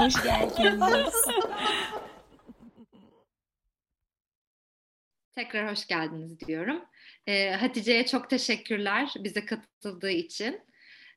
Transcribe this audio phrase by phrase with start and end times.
[0.00, 1.14] Hoş geldiniz.
[5.34, 6.84] Tekrar hoş geldiniz diyorum.
[7.26, 10.60] Ee, Hatice'ye çok teşekkürler bize katıldığı için.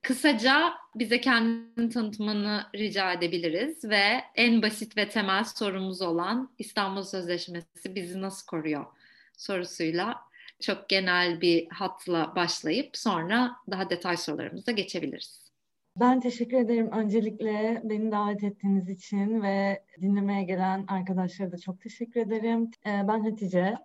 [0.01, 7.95] Kısaca bize kendini tanıtmanı rica edebiliriz ve en basit ve temel sorumuz olan İstanbul Sözleşmesi
[7.95, 8.85] bizi nasıl koruyor
[9.37, 10.21] sorusuyla
[10.61, 15.42] çok genel bir hatla başlayıp sonra daha detay sorularımıza geçebiliriz.
[15.99, 22.21] Ben teşekkür ederim öncelikle beni davet ettiğiniz için ve dinlemeye gelen arkadaşlara da çok teşekkür
[22.21, 22.71] ederim.
[22.85, 23.77] Ee, ben Hatice,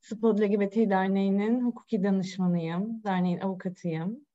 [0.00, 4.26] Spod LGBT Derneği'nin hukuki danışmanıyım, derneğin avukatıyım.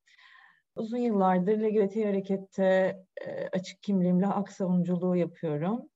[0.76, 5.90] Uzun yıllardır LGBT harekette e, açık kimliğimle hak savunuculuğu yapıyorum.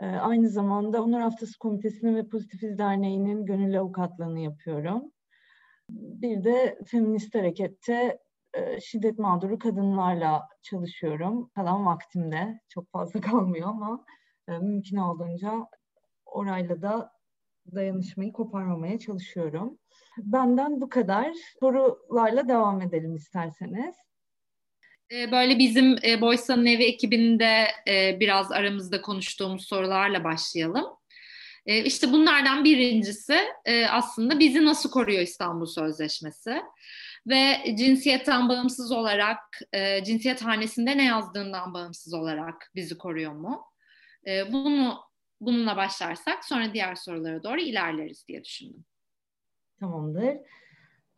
[0.00, 5.12] E, aynı zamanda Onur Haftası Komitesi'nin ve Pozitifiz Derneği'nin gönüllü avukatlığını yapıyorum.
[5.90, 8.18] Bir de feminist harekette
[8.54, 11.50] e, şiddet mağduru kadınlarla çalışıyorum.
[11.54, 14.04] Kalan vaktimde çok fazla kalmıyor ama
[14.48, 15.66] e, mümkün olduğunca
[16.26, 17.12] orayla da
[17.74, 19.78] dayanışmayı koparmamaya çalışıyorum.
[20.18, 21.32] Benden bu kadar.
[21.60, 23.94] Sorularla devam edelim isterseniz.
[25.12, 30.84] Ee, böyle bizim e, Boysa'nın evi ekibinde e, biraz aramızda konuştuğumuz sorularla başlayalım.
[31.66, 36.62] E, işte bunlardan birincisi e, aslında bizi nasıl koruyor İstanbul Sözleşmesi?
[37.26, 43.64] Ve cinsiyetten bağımsız olarak, e, cinsiyet hanesinde ne yazdığından bağımsız olarak bizi koruyor mu?
[44.26, 44.98] E, bunu
[45.40, 48.84] bununla başlarsak sonra diğer sorulara doğru ilerleriz diye düşündüm.
[49.80, 50.36] Tamamdır.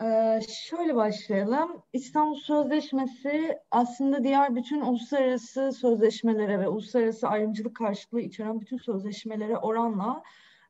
[0.03, 1.83] Ee, şöyle başlayalım.
[1.93, 10.23] İstanbul Sözleşmesi aslında diğer bütün uluslararası sözleşmelere ve uluslararası ayrımcılık karşılığı içeren bütün sözleşmelere oranla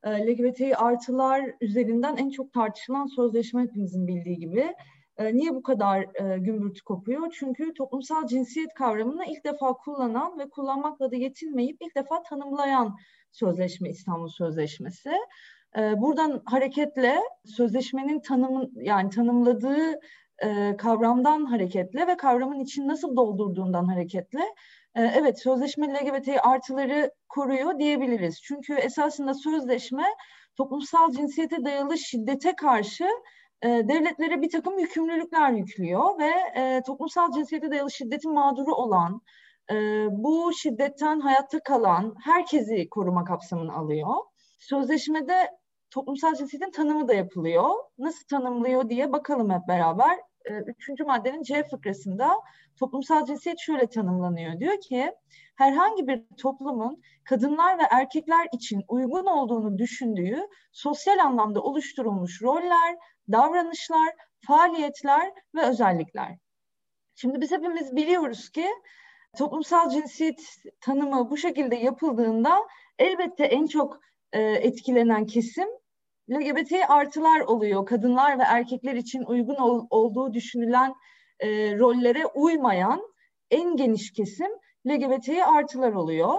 [0.04, 4.74] e, LGBTİ artılar üzerinden en çok tartışılan sözleşme hepimizin bildiği gibi.
[5.18, 7.34] E, niye bu kadar e, gümbürtü kopuyor?
[7.38, 12.96] Çünkü toplumsal cinsiyet kavramını ilk defa kullanan ve kullanmakla da yetinmeyip ilk defa tanımlayan
[13.32, 15.12] sözleşme İstanbul Sözleşmesi.
[15.76, 20.00] Ee, buradan hareketle sözleşmenin tanımı yani tanımladığı
[20.44, 24.40] e, kavramdan hareketle ve kavramın için nasıl doldurduğundan hareketle
[24.94, 28.42] e, evet sözleşme LGBT artıları koruyor diyebiliriz.
[28.42, 30.04] Çünkü esasında sözleşme
[30.56, 33.08] toplumsal cinsiyete dayalı şiddete karşı
[33.62, 39.20] e, devletlere bir takım yükümlülükler yüklüyor ve e, toplumsal cinsiyete dayalı şiddetin mağduru olan,
[39.70, 39.74] e,
[40.10, 44.14] bu şiddetten hayatta kalan herkesi koruma kapsamını alıyor.
[44.58, 45.50] Sözleşmede
[45.90, 47.70] toplumsal cinsiyetin tanımı da yapılıyor.
[47.98, 50.18] Nasıl tanımlıyor diye bakalım hep beraber.
[50.50, 52.30] Ee, üçüncü maddenin C fıkrasında
[52.78, 54.60] toplumsal cinsiyet şöyle tanımlanıyor.
[54.60, 55.12] Diyor ki
[55.56, 60.38] herhangi bir toplumun kadınlar ve erkekler için uygun olduğunu düşündüğü
[60.72, 62.96] sosyal anlamda oluşturulmuş roller,
[63.32, 64.08] davranışlar,
[64.46, 66.38] faaliyetler ve özellikler.
[67.14, 68.66] Şimdi biz hepimiz biliyoruz ki
[69.38, 70.40] toplumsal cinsiyet
[70.80, 72.58] tanımı bu şekilde yapıldığında
[72.98, 74.00] elbette en çok
[74.32, 75.68] e, etkilenen kesim
[76.30, 77.86] LGBT artılar oluyor.
[77.86, 80.94] Kadınlar ve erkekler için uygun ol, olduğu düşünülen
[81.40, 83.02] e, rollere uymayan
[83.50, 84.50] en geniş kesim
[84.86, 86.38] LGBT artılar oluyor.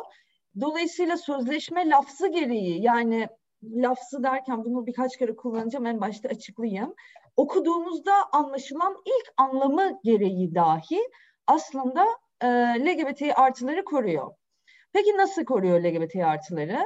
[0.62, 3.28] Dolayısıyla sözleşme lafzı gereği yani
[3.64, 6.96] lafzı derken bunu birkaç kere kullanacağım en başta açıklayayım.
[7.36, 11.00] Okuduğumuzda anlaşılan ilk anlamı gereği dahi
[11.48, 12.06] aslında
[12.42, 12.48] e,
[12.80, 14.32] LGBT artıları koruyor.
[14.94, 16.86] Peki nasıl koruyor LGBT artıları?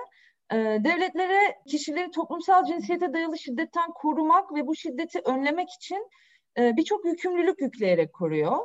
[0.51, 6.09] Ee, devletlere kişileri toplumsal cinsiyete dayalı şiddetten korumak ve bu şiddeti önlemek için
[6.57, 8.57] e, birçok yükümlülük yükleyerek koruyor.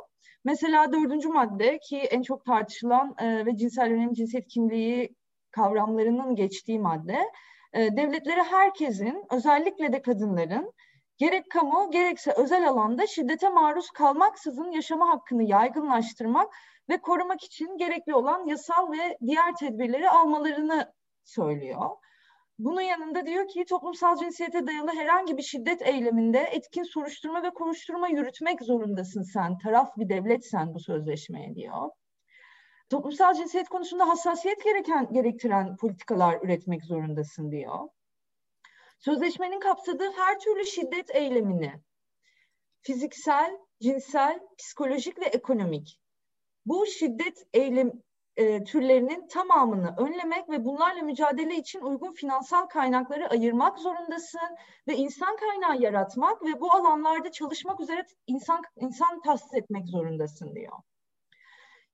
[0.45, 5.15] Mesela dördüncü madde ki en çok tartışılan e, ve cinsel yönelim cinsiyet kimliği
[5.51, 7.25] kavramlarının geçtiği madde, e,
[7.73, 10.73] devletlere herkesin özellikle de kadınların
[11.17, 16.53] gerek kamu gerekse özel alanda şiddete maruz kalmaksızın yaşama hakkını yaygınlaştırmak
[16.89, 21.89] ve korumak için gerekli olan yasal ve diğer tedbirleri almalarını söylüyor.
[22.59, 28.07] Bunun yanında diyor ki toplumsal cinsiyete dayalı herhangi bir şiddet eyleminde etkin soruşturma ve kovuşturma
[28.07, 29.57] yürütmek zorundasın sen.
[29.57, 31.89] Taraf bir devletsen bu sözleşmeye diyor.
[32.89, 37.89] Toplumsal cinsiyet konusunda hassasiyet gereken gerektiren politikalar üretmek zorundasın diyor.
[38.99, 41.73] Sözleşmenin kapsadığı her türlü şiddet eylemini
[42.81, 45.99] fiziksel, cinsel, psikolojik ve ekonomik
[46.65, 47.91] bu şiddet eylem
[48.35, 54.57] e, türlerinin tamamını önlemek ve bunlarla mücadele için uygun finansal kaynakları ayırmak zorundasın
[54.87, 60.73] ve insan kaynağı yaratmak ve bu alanlarda çalışmak üzere insan insan tahsis etmek zorundasın diyor.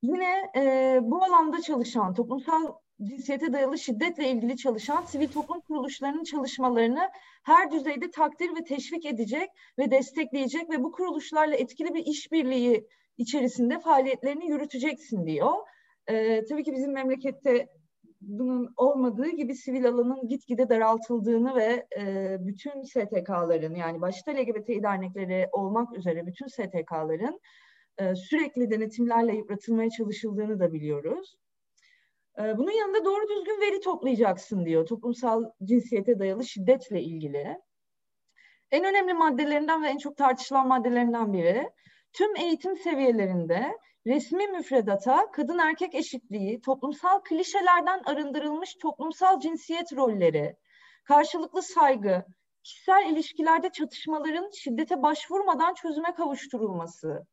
[0.04, 2.74] Yine e, bu alanda çalışan toplumsal
[3.04, 7.10] cinsiyete dayalı şiddetle ilgili çalışan sivil toplum kuruluşlarının çalışmalarını
[7.44, 13.80] her düzeyde takdir ve teşvik edecek ve destekleyecek ve bu kuruluşlarla etkili bir işbirliği içerisinde
[13.80, 15.54] faaliyetlerini yürüteceksin diyor.
[16.08, 17.68] E, tabii ki bizim memlekette
[18.22, 25.48] bunun olmadığı gibi sivil alanın gitgide daraltıldığını ve e, bütün STK'ların yani başta LGBTİ dernekleri
[25.52, 27.40] olmak üzere bütün STK'ların
[27.98, 31.36] e, sürekli denetimlerle yıpratılmaya çalışıldığını da biliyoruz.
[32.40, 37.58] E, bunun yanında doğru düzgün veri toplayacaksın diyor toplumsal cinsiyete dayalı şiddetle ilgili.
[38.72, 41.70] En önemli maddelerinden ve en çok tartışılan maddelerinden biri
[42.14, 50.56] tüm eğitim seviyelerinde resmi müfredata kadın erkek eşitliği, toplumsal klişelerden arındırılmış toplumsal cinsiyet rolleri,
[51.04, 52.26] karşılıklı saygı,
[52.64, 57.28] kişisel ilişkilerde çatışmaların şiddete başvurmadan çözüme kavuşturulması,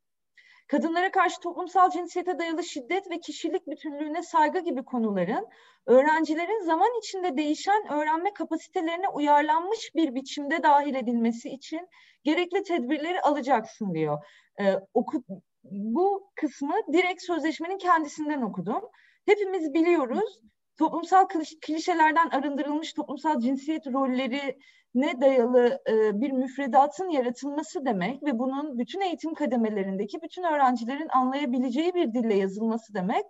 [0.71, 5.47] kadınlara karşı toplumsal cinsiyete dayalı şiddet ve kişilik bütünlüğüne saygı gibi konuların
[5.85, 11.87] öğrencilerin zaman içinde değişen öğrenme kapasitelerine uyarlanmış bir biçimde dahil edilmesi için
[12.23, 14.25] gerekli tedbirleri alacaksın diyor.
[14.59, 15.23] Ee, oku,
[15.63, 18.81] bu kısmı direkt sözleşmenin kendisinden okudum.
[19.25, 20.39] Hepimiz biliyoruz
[20.77, 21.27] toplumsal
[21.61, 24.59] klişelerden arındırılmış toplumsal cinsiyet rolleri
[24.95, 31.93] ne dayalı e, bir müfredatın yaratılması demek ve bunun bütün eğitim kademelerindeki bütün öğrencilerin anlayabileceği
[31.93, 33.25] bir dille yazılması demek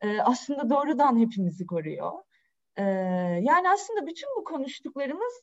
[0.00, 2.12] e, aslında doğrudan hepimizi koruyor.
[2.76, 2.82] E,
[3.42, 5.42] yani aslında bütün bu konuştuklarımız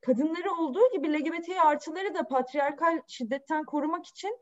[0.00, 4.38] kadınları olduğu gibi LGBT artıları da patriarkal şiddetten korumak için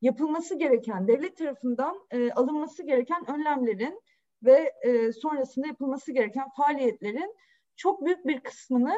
[0.00, 4.02] yapılması gereken, devlet tarafından e, alınması gereken önlemlerin
[4.42, 7.34] ve e, sonrasında yapılması gereken faaliyetlerin
[7.76, 8.94] çok büyük bir kısmını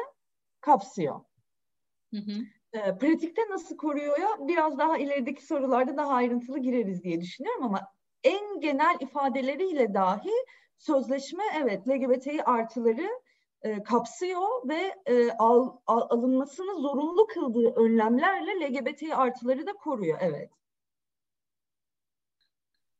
[0.63, 1.21] kapsıyor.
[2.13, 2.31] Hı hı.
[2.73, 7.87] E, pratikte nasıl koruyor ya biraz daha ilerideki sorularda daha ayrıntılı gireriz diye düşünüyorum ama
[8.23, 10.31] en genel ifadeleriyle dahi
[10.77, 13.09] sözleşme evet LGBTİ artıları
[13.61, 20.51] e, kapsıyor ve e, al, al, alınmasını zorunlu kıldığı önlemlerle LGBTİ artıları da koruyor evet.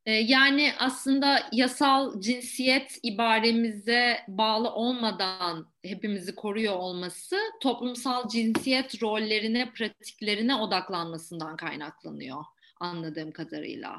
[0.06, 10.56] Ee, yani aslında yasal cinsiyet ibaremize bağlı olmadan hepimizi koruyor olması toplumsal cinsiyet rollerine, pratiklerine
[10.56, 12.44] odaklanmasından kaynaklanıyor
[12.80, 13.96] anladığım kadarıyla.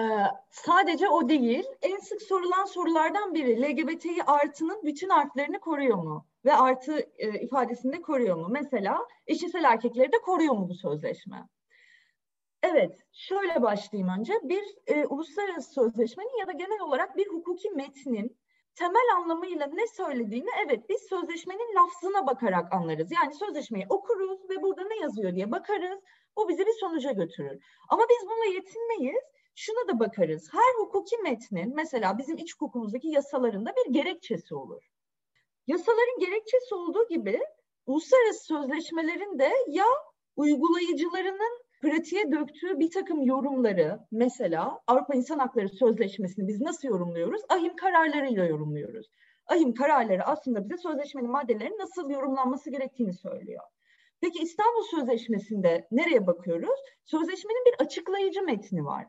[0.00, 0.04] Ee,
[0.50, 6.26] sadece o değil, en sık sorulan sorulardan biri LGBTİ artının bütün artlarını koruyor mu?
[6.44, 8.46] Ve artı e, ifadesinde koruyor mu?
[8.50, 11.48] Mesela eşcinsel erkekleri de koruyor mu bu sözleşme?
[12.68, 14.32] Evet, şöyle başlayayım önce.
[14.42, 18.38] Bir e, uluslararası sözleşmenin ya da genel olarak bir hukuki metnin
[18.74, 23.12] temel anlamıyla ne söylediğini evet biz sözleşmenin lafzına bakarak anlarız.
[23.12, 26.00] Yani sözleşmeyi okuruz ve burada ne yazıyor diye bakarız.
[26.36, 27.62] Bu bizi bir sonuca götürür.
[27.88, 29.22] Ama biz bununla yetinmeyiz.
[29.54, 30.48] Şuna da bakarız.
[30.52, 34.82] Her hukuki metnin mesela bizim iç hukukumuzdaki yasalarında bir gerekçesi olur.
[35.66, 37.40] Yasaların gerekçesi olduğu gibi
[37.86, 39.86] uluslararası sözleşmelerin de ya
[40.36, 47.42] uygulayıcılarının pratiğe döktüğü bir takım yorumları mesela Avrupa İnsan Hakları Sözleşmesi'ni biz nasıl yorumluyoruz?
[47.48, 49.06] Ahim kararlarıyla yorumluyoruz.
[49.46, 53.62] Ahim kararları aslında bize sözleşmenin maddelerinin nasıl yorumlanması gerektiğini söylüyor.
[54.20, 56.80] Peki İstanbul Sözleşmesi'nde nereye bakıyoruz?
[57.04, 59.06] Sözleşmenin bir açıklayıcı metni var.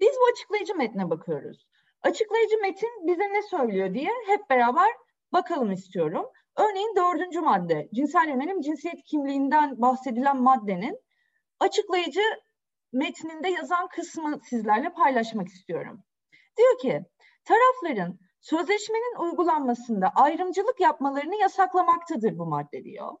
[0.00, 1.66] Biz bu açıklayıcı metne bakıyoruz.
[2.02, 4.90] Açıklayıcı metin bize ne söylüyor diye hep beraber
[5.32, 6.26] bakalım istiyorum.
[6.56, 10.98] Örneğin dördüncü madde, cinsel yönelim cinsiyet kimliğinden bahsedilen maddenin
[11.60, 12.22] açıklayıcı
[12.92, 16.02] metninde yazan kısmı sizlerle paylaşmak istiyorum.
[16.56, 17.06] Diyor ki,
[17.44, 23.16] tarafların sözleşmenin uygulanmasında ayrımcılık yapmalarını yasaklamaktadır bu madde diyor.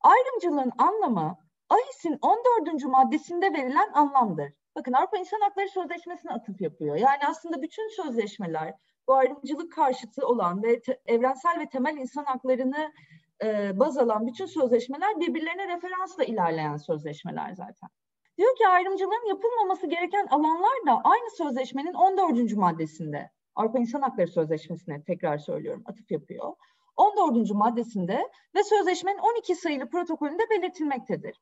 [0.00, 1.36] Ayrımcılığın anlamı
[1.68, 2.84] AİS'in 14.
[2.84, 4.52] maddesinde verilen anlamdır.
[4.76, 6.96] Bakın Avrupa İnsan Hakları Sözleşmesi'ne atıf yapıyor.
[6.96, 8.74] Yani aslında bütün sözleşmeler
[9.08, 12.92] bu ayrımcılık karşıtı olan ve evrensel ve temel insan haklarını
[13.42, 17.88] e, baz alan bütün sözleşmeler birbirlerine referansla ilerleyen sözleşmeler zaten.
[18.38, 22.52] Diyor ki ayrımcılığın yapılmaması gereken alanlar da aynı sözleşmenin 14.
[22.52, 23.30] maddesinde.
[23.54, 26.54] Avrupa İnsan Hakları Sözleşmesi'ne tekrar söylüyorum atıf yapıyor.
[26.96, 27.50] 14.
[27.50, 28.22] maddesinde
[28.54, 31.40] ve sözleşmenin 12 sayılı protokolünde belirtilmektedir.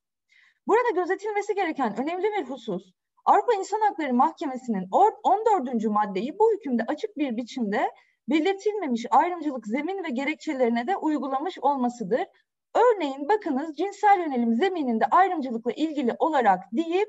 [0.67, 2.93] Burada gözetilmesi gereken önemli bir husus,
[3.25, 5.85] Avrupa İnsan Hakları Mahkemesi'nin 14.
[5.85, 7.91] maddeyi bu hükümde açık bir biçimde
[8.33, 12.27] belirtilmemiş ayrımcılık zemin ve gerekçelerine de uygulamış olmasıdır.
[12.75, 17.09] Örneğin bakınız cinsel yönelim zemininde ayrımcılıkla ilgili olarak deyip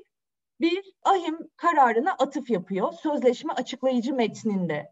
[0.62, 4.92] bir ahim kararına atıf yapıyor sözleşme açıklayıcı metninde.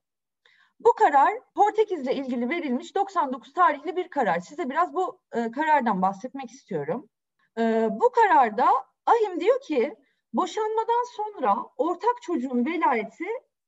[0.79, 4.39] Bu karar Portekiz'le ilgili verilmiş 99 tarihli bir karar.
[4.39, 7.09] Size biraz bu e, karardan bahsetmek istiyorum.
[7.57, 8.67] E, bu kararda
[9.05, 9.95] ahim diyor ki
[10.33, 13.25] boşanmadan sonra ortak çocuğun velayeti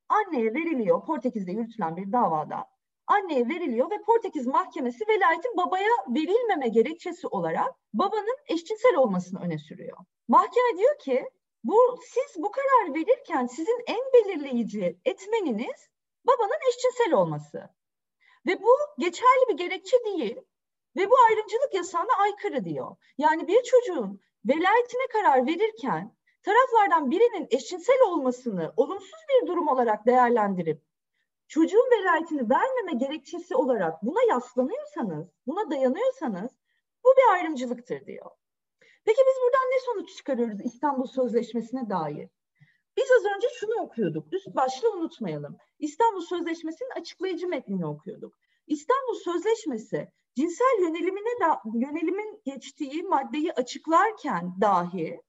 [0.09, 1.05] anneye veriliyor.
[1.05, 2.73] Portekiz'de yürütülen bir davada
[3.07, 9.97] anneye veriliyor ve Portekiz mahkemesi velayetin babaya verilmeme gerekçesi olarak babanın eşcinsel olmasını öne sürüyor.
[10.27, 11.29] Mahkeme diyor ki
[11.63, 15.89] bu siz bu karar verirken sizin en belirleyici etmeniniz
[16.25, 17.69] babanın eşcinsel olması.
[18.47, 20.37] Ve bu geçerli bir gerekçe değil
[20.95, 22.95] ve bu ayrımcılık yasağına aykırı diyor.
[23.17, 30.81] Yani bir çocuğun velayetine karar verirken taraflardan birinin eşcinsel olmasını olumsuz bir durum olarak değerlendirip
[31.47, 36.51] çocuğun velayetini vermeme gerekçesi olarak buna yaslanıyorsanız, buna dayanıyorsanız
[37.03, 38.31] bu bir ayrımcılıktır diyor.
[39.05, 42.29] Peki biz buradan ne sonuç çıkarıyoruz İstanbul Sözleşmesi'ne dair?
[42.97, 44.33] Biz az önce şunu okuyorduk.
[44.33, 45.57] Üst başlı unutmayalım.
[45.79, 48.33] İstanbul Sözleşmesi'nin açıklayıcı metnini okuyorduk.
[48.67, 55.21] İstanbul Sözleşmesi cinsel yönelimine da yönelimin geçtiği maddeyi açıklarken dahi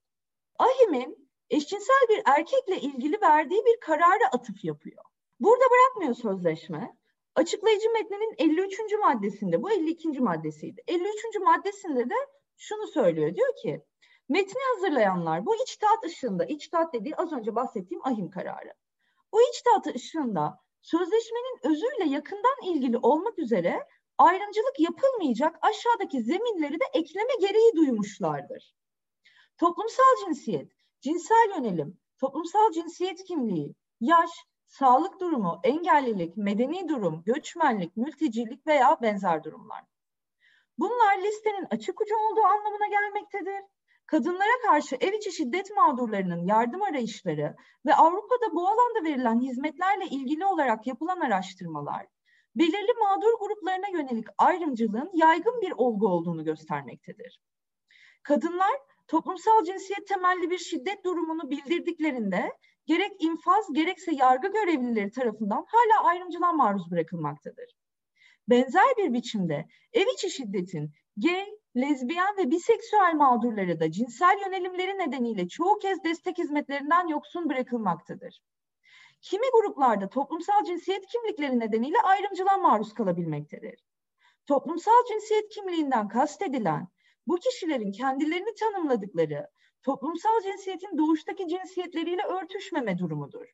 [0.59, 5.05] Ahim'in eşcinsel bir erkekle ilgili verdiği bir karara atıf yapıyor.
[5.41, 6.97] Burada bırakmıyor sözleşme.
[7.35, 8.79] Açıklayıcı metninin 53.
[9.01, 10.21] maddesinde, bu 52.
[10.21, 10.83] maddesiydi.
[10.89, 11.17] 53.
[11.41, 12.15] maddesinde de
[12.57, 13.35] şunu söylüyor.
[13.35, 13.85] Diyor ki
[14.29, 18.73] metni hazırlayanlar bu içtihat ışığında, içtihat dediği az önce bahsettiğim ahim kararı.
[19.33, 23.87] Bu içtihat ışığında sözleşmenin özüyle yakından ilgili olmak üzere
[24.19, 28.75] ayrımcılık yapılmayacak aşağıdaki zeminleri de ekleme gereği duymuşlardır.
[29.59, 34.31] Toplumsal cinsiyet, cinsel yönelim, toplumsal cinsiyet kimliği, yaş,
[34.67, 39.85] sağlık durumu, engellilik, medeni durum, göçmenlik, mültecilik veya benzer durumlar.
[40.79, 43.63] Bunlar listenin açık ucu olduğu anlamına gelmektedir.
[44.07, 47.57] Kadınlara karşı ev içi şiddet mağdurlarının yardım arayışları
[47.87, 52.07] ve Avrupa'da bu alanda verilen hizmetlerle ilgili olarak yapılan araştırmalar,
[52.57, 57.41] belirli mağdur gruplarına yönelik ayrımcılığın yaygın bir olgu olduğunu göstermektedir.
[58.23, 62.53] Kadınlar toplumsal cinsiyet temelli bir şiddet durumunu bildirdiklerinde
[62.87, 67.75] gerek infaz gerekse yargı görevlileri tarafından hala ayrımcılığa maruz bırakılmaktadır.
[68.49, 71.47] Benzer bir biçimde ev içi şiddetin gay,
[71.77, 78.41] lezbiyen ve biseksüel mağdurları da cinsel yönelimleri nedeniyle çoğu kez destek hizmetlerinden yoksun bırakılmaktadır.
[79.21, 83.85] Kimi gruplarda toplumsal cinsiyet kimlikleri nedeniyle ayrımcılığa maruz kalabilmektedir.
[84.47, 86.89] Toplumsal cinsiyet kimliğinden kastedilen
[87.27, 89.49] bu kişilerin kendilerini tanımladıkları
[89.83, 93.47] toplumsal cinsiyetin doğuştaki cinsiyetleriyle örtüşmeme durumudur.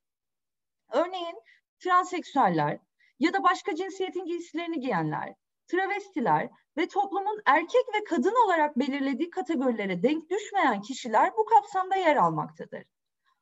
[0.93, 1.37] Örneğin
[1.79, 2.79] transseksüeller
[3.19, 5.35] ya da başka cinsiyetin giysilerini giyenler,
[5.67, 12.17] travestiler ve toplumun erkek ve kadın olarak belirlediği kategorilere denk düşmeyen kişiler bu kapsamda yer
[12.17, 12.85] almaktadır.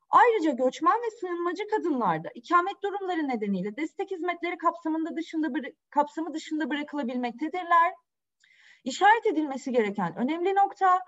[0.09, 5.47] Ayrıca göçmen ve sığınmacı kadınlarda ikamet durumları nedeniyle destek hizmetleri kapsamında dışında
[5.89, 7.93] kapsamı dışında bırakılabilmektedirler.
[8.89, 10.99] İşaret edilmesi gereken önemli nokta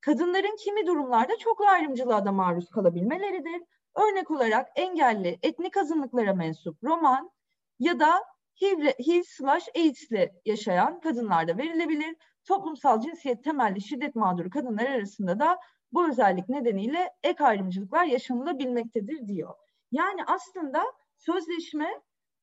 [0.00, 3.62] kadınların kimi durumlarda çok ayrımcılığa da maruz kalabilmeleridir.
[3.94, 7.30] Örnek olarak engelli, etnik azınlıklara mensup, roman
[7.78, 8.24] ya da
[8.60, 12.16] HIV, HIV slash AIDS'li yaşayan kadınlarda verilebilir.
[12.44, 15.58] Toplumsal cinsiyet temelli şiddet mağduru kadınlar arasında da
[15.92, 19.54] bu özellik nedeniyle ek ayrımcılıklar yaşanılabilmektedir diyor.
[19.92, 20.84] Yani aslında
[21.16, 22.00] sözleşme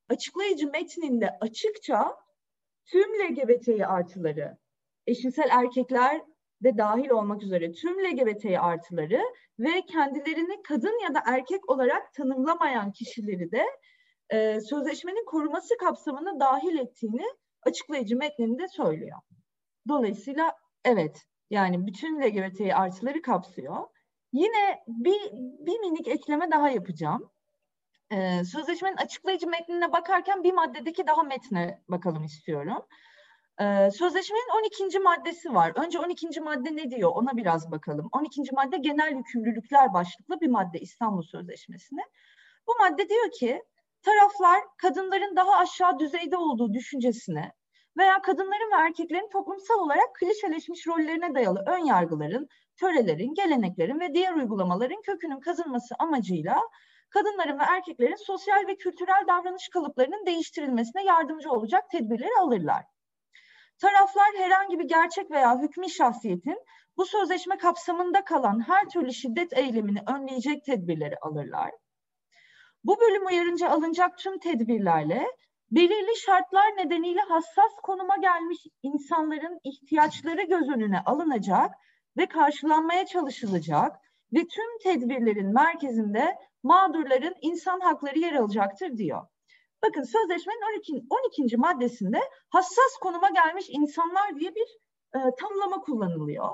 [0.08, 2.16] açıklayıcı metninde açıkça
[2.86, 4.61] tüm LGBTİ artıları,
[5.06, 6.20] eşcinsel erkekler
[6.62, 9.20] de dahil olmak üzere tüm LGBTİ artıları
[9.58, 13.66] ve kendilerini kadın ya da erkek olarak tanımlamayan kişileri de
[14.30, 17.24] e, sözleşmenin koruması kapsamına dahil ettiğini
[17.62, 19.18] açıklayıcı metninde söylüyor.
[19.88, 23.76] Dolayısıyla evet yani bütün LGBTİ artıları kapsıyor.
[24.32, 25.20] Yine bir,
[25.66, 27.30] bir minik ekleme daha yapacağım.
[28.12, 32.86] Ee, sözleşmenin açıklayıcı metnine bakarken bir maddedeki daha metne bakalım istiyorum.
[33.60, 34.98] Ee, sözleşmenin 12.
[34.98, 35.72] maddesi var.
[35.76, 36.40] Önce 12.
[36.40, 38.08] madde ne diyor ona biraz bakalım.
[38.12, 38.42] 12.
[38.52, 42.02] madde genel yükümlülükler başlıklı bir madde İstanbul Sözleşmesi'ne.
[42.66, 43.62] Bu madde diyor ki
[44.02, 47.52] taraflar kadınların daha aşağı düzeyde olduğu düşüncesine
[47.96, 54.34] veya kadınların ve erkeklerin toplumsal olarak klişeleşmiş rollerine dayalı ön yargıların, törelerin, geleneklerin ve diğer
[54.34, 56.60] uygulamaların kökünün kazınması amacıyla
[57.10, 62.91] kadınların ve erkeklerin sosyal ve kültürel davranış kalıplarının değiştirilmesine yardımcı olacak tedbirleri alırlar.
[63.82, 66.58] Taraflar herhangi bir gerçek veya hükmü şahsiyetin
[66.96, 71.70] bu sözleşme kapsamında kalan her türlü şiddet eylemini önleyecek tedbirleri alırlar.
[72.84, 75.26] Bu bölüm uyarınca alınacak tüm tedbirlerle
[75.70, 81.74] belirli şartlar nedeniyle hassas konuma gelmiş insanların ihtiyaçları göz önüne alınacak
[82.16, 83.96] ve karşılanmaya çalışılacak
[84.32, 89.26] ve tüm tedbirlerin merkezinde mağdurların insan hakları yer alacaktır diyor.
[89.82, 91.06] Bakın sözleşmenin 12.
[91.10, 91.56] 12.
[91.56, 94.78] maddesinde hassas konuma gelmiş insanlar diye bir
[95.14, 96.50] e, tanımlama kullanılıyor.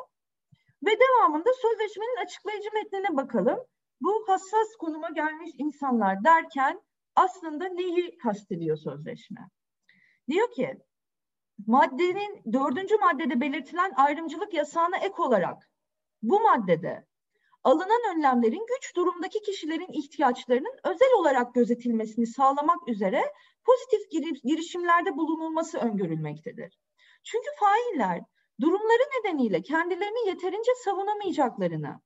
[0.87, 3.59] Ve devamında sözleşmenin açıklayıcı metnine bakalım.
[4.01, 6.83] Bu hassas konuma gelmiş insanlar derken
[7.17, 9.41] aslında neyi kastediyor sözleşme?
[10.29, 10.79] Diyor ki
[11.67, 15.71] maddenin dördüncü maddede belirtilen ayrımcılık yasağına ek olarak
[16.23, 17.07] bu maddede
[17.65, 23.23] alınan önlemlerin güç durumdaki kişilerin ihtiyaçlarının özel olarak gözetilmesini sağlamak üzere
[23.65, 24.11] pozitif
[24.45, 26.79] girişimlerde bulunulması öngörülmektedir.
[27.25, 28.21] Çünkü failler
[28.61, 32.01] durumları nedeniyle kendilerini yeterince savunamayacaklarını,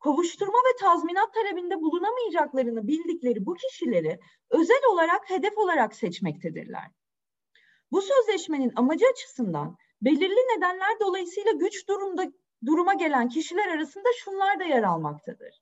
[0.00, 4.20] kovuşturma ve tazminat talebinde bulunamayacaklarını bildikleri bu kişileri
[4.50, 6.90] özel olarak hedef olarak seçmektedirler.
[7.92, 12.32] Bu sözleşmenin amacı açısından belirli nedenler dolayısıyla güç durumda
[12.66, 15.60] duruma gelen kişiler arasında şunlar da yer almaktadır.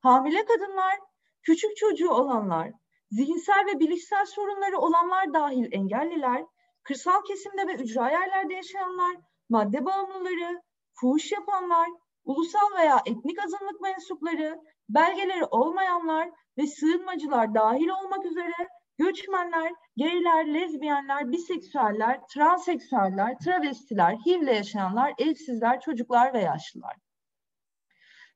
[0.00, 0.98] Hamile kadınlar,
[1.42, 2.72] küçük çocuğu olanlar,
[3.10, 6.44] zihinsel ve bilişsel sorunları olanlar dahil engelliler,
[6.82, 9.16] kırsal kesimde ve ücra yerlerde yaşayanlar,
[9.48, 10.62] madde bağımlıları,
[10.94, 11.88] fuhuş yapanlar,
[12.24, 18.68] ulusal veya etnik azınlık mensupları, belgeleri olmayanlar ve sığınmacılar dahil olmak üzere
[19.00, 26.96] göçmenler, gayler, lezbiyenler, biseksüeller, transseksüeller, travestiler, HIV'le yaşayanlar, evsizler, çocuklar ve yaşlılar.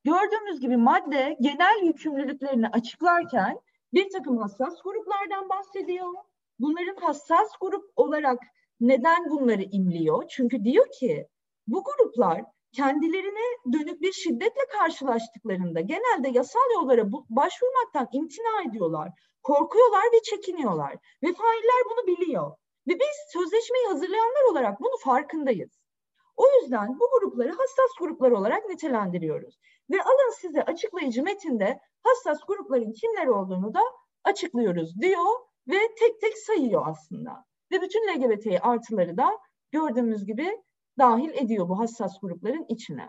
[0.04, 3.60] Gördüğümüz gibi madde genel yükümlülüklerini açıklarken
[3.92, 6.14] bir takım hassas gruplardan bahsediyor.
[6.58, 8.38] Bunların hassas grup olarak
[8.80, 10.28] neden bunları imliyor?
[10.28, 11.28] Çünkü diyor ki
[11.66, 12.42] bu gruplar
[12.72, 19.10] kendilerine dönük bir şiddetle karşılaştıklarında genelde yasal yollara başvurmaktan imtina ediyorlar.
[19.44, 20.92] Korkuyorlar ve çekiniyorlar.
[21.22, 22.50] Ve failler bunu biliyor.
[22.88, 25.80] Ve biz sözleşmeyi hazırlayanlar olarak bunu farkındayız.
[26.36, 29.58] O yüzden bu grupları hassas gruplar olarak nitelendiriyoruz.
[29.90, 33.80] Ve alın size açıklayıcı metinde hassas grupların kimler olduğunu da
[34.24, 35.24] açıklıyoruz diyor
[35.68, 37.44] ve tek tek sayıyor aslında.
[37.72, 39.38] Ve bütün LGBT artıları da
[39.72, 40.62] gördüğümüz gibi
[40.98, 43.08] dahil ediyor bu hassas grupların içine.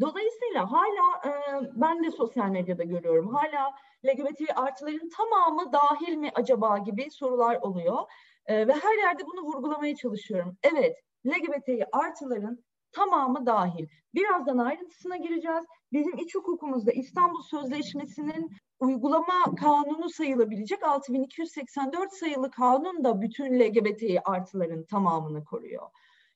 [0.00, 1.30] Dolayısıyla hala e,
[1.74, 3.34] ben de sosyal medyada görüyorum.
[3.34, 7.98] Hala LGBT artıların tamamı dahil mi acaba gibi sorular oluyor.
[8.46, 10.56] E, ve her yerde bunu vurgulamaya çalışıyorum.
[10.62, 13.86] Evet, LGBT artıların tamamı dahil.
[14.14, 15.64] Birazdan ayrıntısına gireceğiz.
[15.92, 24.84] Bizim iç hukukumuzda İstanbul Sözleşmesi'nin uygulama kanunu sayılabilecek 6284 sayılı kanun da bütün LGBT artıların
[24.84, 25.90] tamamını koruyor.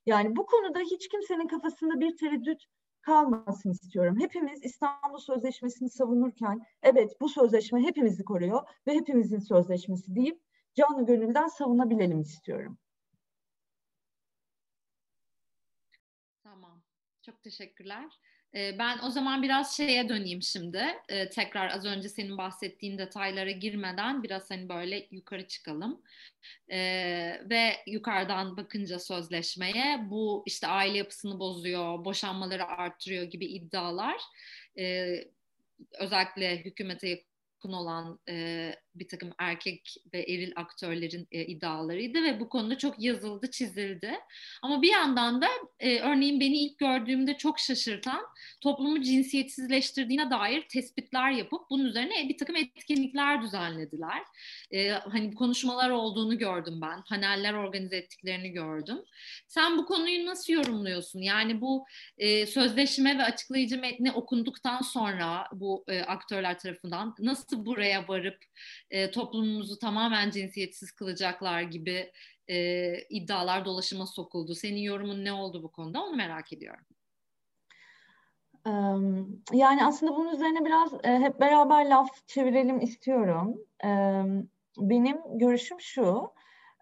[0.05, 2.65] Yani bu konuda hiç kimsenin kafasında bir tereddüt
[3.05, 4.19] kalmasın istiyorum.
[4.19, 10.41] Hepimiz İstanbul Sözleşmesi'ni savunurken evet bu sözleşme hepimizi koruyor ve hepimizin sözleşmesi deyip
[10.75, 12.77] canı gönülden savunabilelim istiyorum.
[16.43, 16.83] Tamam.
[17.21, 18.19] Çok teşekkürler.
[18.55, 20.83] Ee, ben o zaman biraz şeye döneyim şimdi.
[21.09, 26.01] Ee, tekrar az önce senin bahsettiğin detaylara girmeden biraz hani böyle yukarı çıkalım.
[26.71, 34.21] Ee, ve yukarıdan bakınca sözleşmeye bu işte aile yapısını bozuyor, boşanmaları arttırıyor gibi iddialar
[35.99, 37.23] özellikle hükümete
[37.65, 42.99] yakın olan e, bir takım erkek ve eril aktörlerin e, iddialarıydı ve bu konuda çok
[42.99, 44.13] yazıldı, çizildi.
[44.61, 45.47] Ama bir yandan da
[45.79, 48.21] e, örneğin beni ilk gördüğümde çok şaşırtan
[48.61, 54.21] toplumu cinsiyetsizleştirdiğine dair tespitler yapıp bunun üzerine bir takım etkinlikler düzenlediler.
[54.71, 58.97] E, hani konuşmalar olduğunu gördüm ben, paneller organize ettiklerini gördüm.
[59.47, 61.19] Sen bu konuyu nasıl yorumluyorsun?
[61.19, 61.85] Yani bu
[62.17, 68.37] e, sözleşme ve açıklayıcı metni okunduktan sonra bu e, aktörler tarafından nasıl buraya varıp
[68.89, 72.11] e, toplumumuzu tamamen cinsiyetsiz kılacaklar gibi
[72.47, 74.55] e, iddialar dolaşıma sokuldu.
[74.55, 76.85] Senin yorumun ne oldu bu konuda onu merak ediyorum.
[79.53, 83.57] Yani aslında bunun üzerine biraz e, hep beraber laf çevirelim istiyorum.
[84.77, 86.33] Benim görüşüm şu,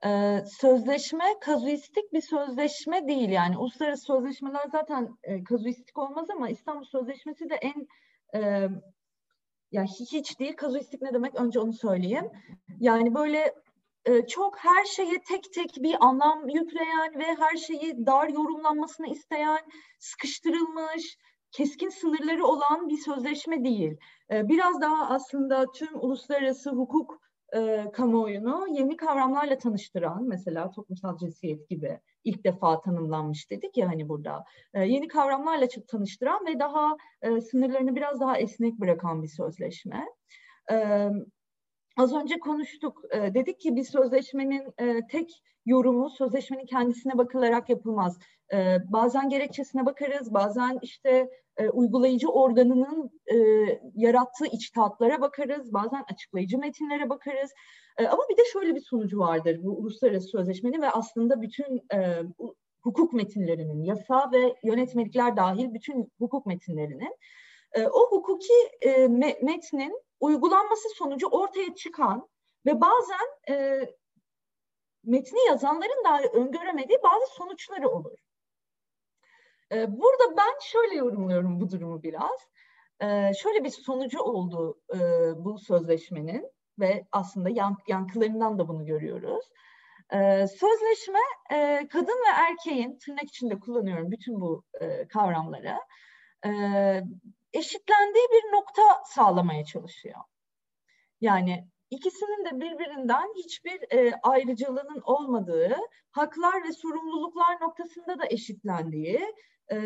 [0.05, 3.29] e, sözleşme kazuistik bir sözleşme değil.
[3.29, 7.87] Yani uluslararası sözleşmeler zaten e, kazuistik olmaz ama İstanbul Sözleşmesi de en
[9.73, 10.55] ya hiç değil.
[10.55, 11.35] Kazuistik ne demek?
[11.35, 12.31] Önce onu söyleyeyim.
[12.79, 13.53] Yani böyle
[14.05, 19.59] e, çok her şeye tek tek bir anlam yükleyen ve her şeyi dar yorumlanmasını isteyen,
[19.99, 21.17] sıkıştırılmış,
[21.51, 23.97] keskin sınırları olan bir sözleşme değil.
[24.31, 27.19] E, biraz daha aslında tüm uluslararası hukuk
[27.55, 34.09] e, kamuoyunu yeni kavramlarla tanıştıran mesela toplumsal cinsiyet gibi ilk defa tanımlanmış dedik ya hani
[34.09, 40.05] burada e, yeni kavramlarla tanıştıran ve daha e, sınırlarını biraz daha esnek bırakan bir sözleşme.
[40.71, 41.07] E,
[41.97, 48.19] az önce konuştuk e, dedik ki bir sözleşmenin e, tek yorumu sözleşmenin kendisine bakılarak yapılmaz.
[48.53, 53.37] E, bazen gerekçesine bakarız, bazen işte e, uygulayıcı organının e,
[53.95, 57.51] yarattığı içtihatlara bakarız, bazen açıklayıcı metinlere bakarız.
[57.97, 62.23] E, ama bir de şöyle bir sonucu vardır bu uluslararası sözleşmenin ve aslında bütün e,
[62.81, 67.17] hukuk metinlerinin, yasa ve yönetmelikler dahil bütün hukuk metinlerinin
[67.73, 69.07] e, o hukuki e,
[69.41, 72.27] metnin uygulanması sonucu ortaya çıkan
[72.65, 73.79] ve bazen e,
[75.03, 78.19] metni yazanların dahi öngöremediği bazı sonuçları olur.
[79.73, 82.47] Ee, burada ben şöyle yorumluyorum bu durumu biraz.
[83.01, 84.99] e, şöyle bir sonucu oldu e,
[85.45, 89.45] bu sözleşmenin ve aslında yank, yankılarından da bunu görüyoruz.
[90.13, 91.19] E, sözleşme
[91.51, 95.77] e, kadın ve erkeğin tırnak içinde kullanıyorum bütün bu e, kavramları
[96.45, 96.51] e,
[97.53, 100.19] eşitlendiği bir nokta sağlamaya çalışıyor.
[101.21, 103.79] Yani ikisinin de birbirinden hiçbir
[104.23, 105.77] ayrıcalığının olmadığı,
[106.11, 109.33] haklar ve sorumluluklar noktasında da eşitlendiği,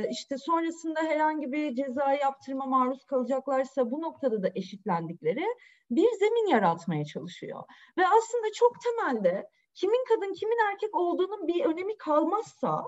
[0.10, 5.46] işte sonrasında herhangi bir ceza yaptırma maruz kalacaklarsa bu noktada da eşitlendikleri
[5.92, 7.64] bir zemin yaratmaya çalışıyor.
[7.98, 12.84] Ve aslında çok temelde kimin kadın kimin erkek olduğunun bir önemi kalmazsa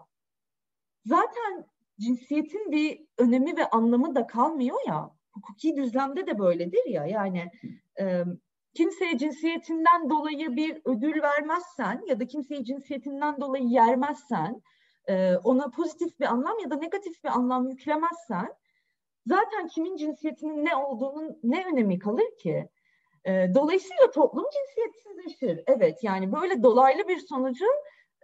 [1.06, 1.66] zaten
[2.00, 5.12] cinsiyetin bir önemi ve anlamı da kalmıyor ya.
[5.32, 7.06] Hukuki düzlemde de böyledir ya.
[7.06, 7.52] Yani
[8.00, 8.24] e,
[8.74, 14.62] kimseye cinsiyetinden dolayı bir ödül vermezsen ya da kimseyi cinsiyetinden dolayı yermezsen,
[15.10, 18.54] e, ona pozitif bir anlam ya da negatif bir anlam yüklemezsen
[19.26, 22.70] zaten kimin cinsiyetinin ne olduğunun ne önemi kalır ki?
[23.26, 25.64] E, dolayısıyla toplum cinsiyetsizleşir.
[25.68, 27.66] Evet yani böyle dolaylı bir sonucu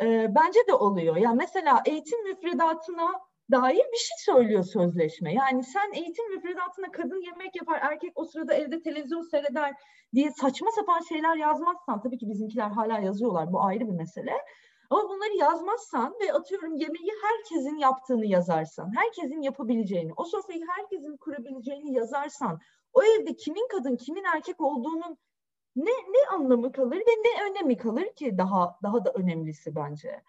[0.02, 1.16] e, bence de oluyor.
[1.16, 3.12] Yani mesela eğitim müfredatına
[3.52, 5.34] dair bir şey söylüyor sözleşme.
[5.34, 9.74] Yani sen eğitim müfredatına kadın yemek yapar, erkek o sırada evde televizyon seyreder
[10.14, 14.34] diye saçma sapan şeyler yazmazsan, tabii ki bizimkiler hala yazıyorlar, bu ayrı bir mesele.
[14.90, 21.94] Ama bunları yazmazsan ve atıyorum yemeği herkesin yaptığını yazarsan, herkesin yapabileceğini, o sofrayı herkesin kurabileceğini
[21.94, 22.60] yazarsan,
[22.94, 25.18] o evde kimin kadın, kimin erkek olduğunun
[25.76, 30.22] ne ne anlamı kalır ve ne önemi kalır ki daha daha da önemlisi bence.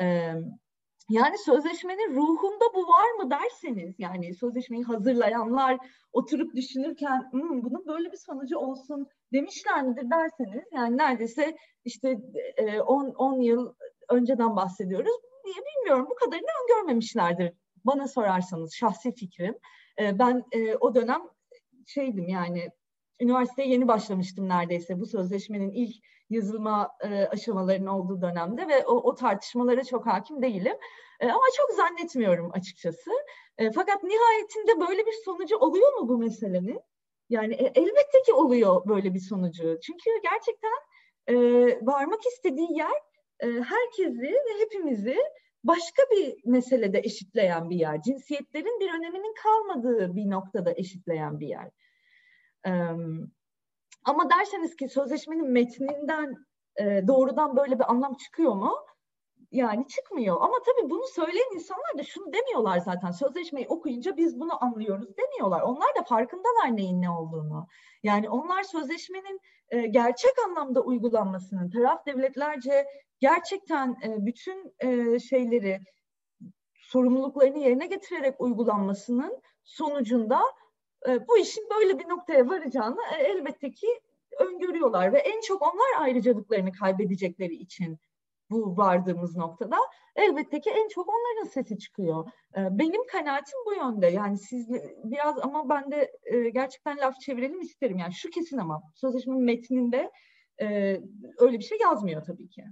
[0.00, 0.34] Ee,
[1.10, 5.78] yani sözleşmenin ruhunda bu var mı derseniz yani sözleşmeyi hazırlayanlar
[6.12, 12.18] oturup düşünürken hmm, bunun böyle bir sonucu olsun demişler midir derseniz yani neredeyse işte
[12.86, 13.74] 10 e, yıl
[14.10, 15.16] önceden bahsediyoruz.
[15.44, 17.52] Bilmiyorum bu kadarını öngörmemişlerdir
[17.84, 19.54] bana sorarsanız şahsi fikrim.
[20.00, 21.22] E, ben e, o dönem
[21.86, 22.70] şeydim yani
[23.20, 25.96] üniversiteye yeni başlamıştım neredeyse bu sözleşmenin ilk
[26.30, 30.76] yazılma e, aşamalarının olduğu dönemde ve o, o tartışmalara çok hakim değilim.
[31.20, 33.10] E, ama çok zannetmiyorum açıkçası.
[33.58, 36.80] E, fakat nihayetinde böyle bir sonucu oluyor mu bu meselenin?
[37.30, 39.78] Yani e, elbette ki oluyor böyle bir sonucu.
[39.80, 40.78] Çünkü gerçekten
[41.26, 41.36] e,
[41.86, 42.96] varmak istediği yer
[43.40, 45.16] e, herkesi ve hepimizi
[45.64, 48.02] başka bir meselede eşitleyen bir yer.
[48.02, 51.70] Cinsiyetlerin bir öneminin kalmadığı bir noktada eşitleyen bir yer.
[54.04, 56.36] Ama derseniz ki sözleşmenin metninden
[56.76, 58.74] e, doğrudan böyle bir anlam çıkıyor mu?
[59.50, 60.36] Yani çıkmıyor.
[60.40, 63.10] Ama tabii bunu söyleyen insanlar da şunu demiyorlar zaten.
[63.10, 65.60] Sözleşmeyi okuyunca biz bunu anlıyoruz demiyorlar.
[65.60, 67.66] Onlar da farkındalar neyin ne olduğunu.
[68.02, 72.86] Yani onlar sözleşmenin e, gerçek anlamda uygulanmasının, taraf devletlerce
[73.20, 74.74] gerçekten e, bütün
[75.18, 75.80] şeyleri,
[76.74, 80.40] sorumluluklarını yerine getirerek uygulanmasının sonucunda
[81.08, 83.86] e, bu işin böyle bir noktaya varacağını e, elbette ki
[84.40, 87.98] öngörüyorlar ve en çok onlar ayrıcalıklarını kaybedecekleri için
[88.50, 89.76] bu vardığımız noktada
[90.16, 92.26] elbette ki en çok onların sesi çıkıyor.
[92.56, 94.06] E, benim kanaatim bu yönde.
[94.06, 94.70] Yani siz
[95.04, 96.12] biraz ama ben de
[96.54, 97.98] gerçekten laf çevirelim isterim.
[97.98, 100.10] Yani şu kesin ama sözleşmenin metninde
[101.38, 102.64] öyle bir şey yazmıyor tabii ki.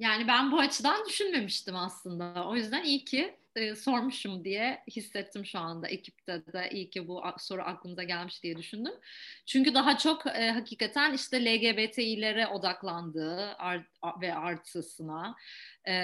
[0.00, 2.48] Yani ben bu açıdan düşünmemiştim aslında.
[2.48, 5.88] O yüzden iyi ki e, sormuşum diye hissettim şu anda.
[5.88, 8.92] Ekipte de iyi ki bu soru aklımıza gelmiş diye düşündüm.
[9.46, 13.86] Çünkü daha çok e, hakikaten işte LGBTİ'lere odaklandığı art,
[14.20, 15.36] ve artısına
[15.84, 15.94] e,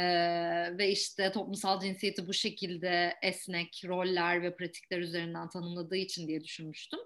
[0.78, 7.00] ve işte toplumsal cinsiyeti bu şekilde esnek roller ve pratikler üzerinden tanımladığı için diye düşünmüştüm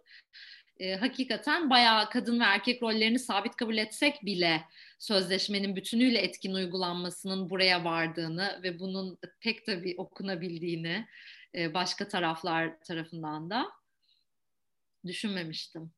[0.80, 4.64] e, hakikaten bayağı kadın ve erkek rollerini sabit kabul etsek bile
[4.98, 11.06] sözleşmenin bütünüyle etkin uygulanmasının buraya vardığını ve bunun pek tabii okunabildiğini
[11.54, 13.70] e, başka taraflar tarafından da
[15.06, 15.92] düşünmemiştim.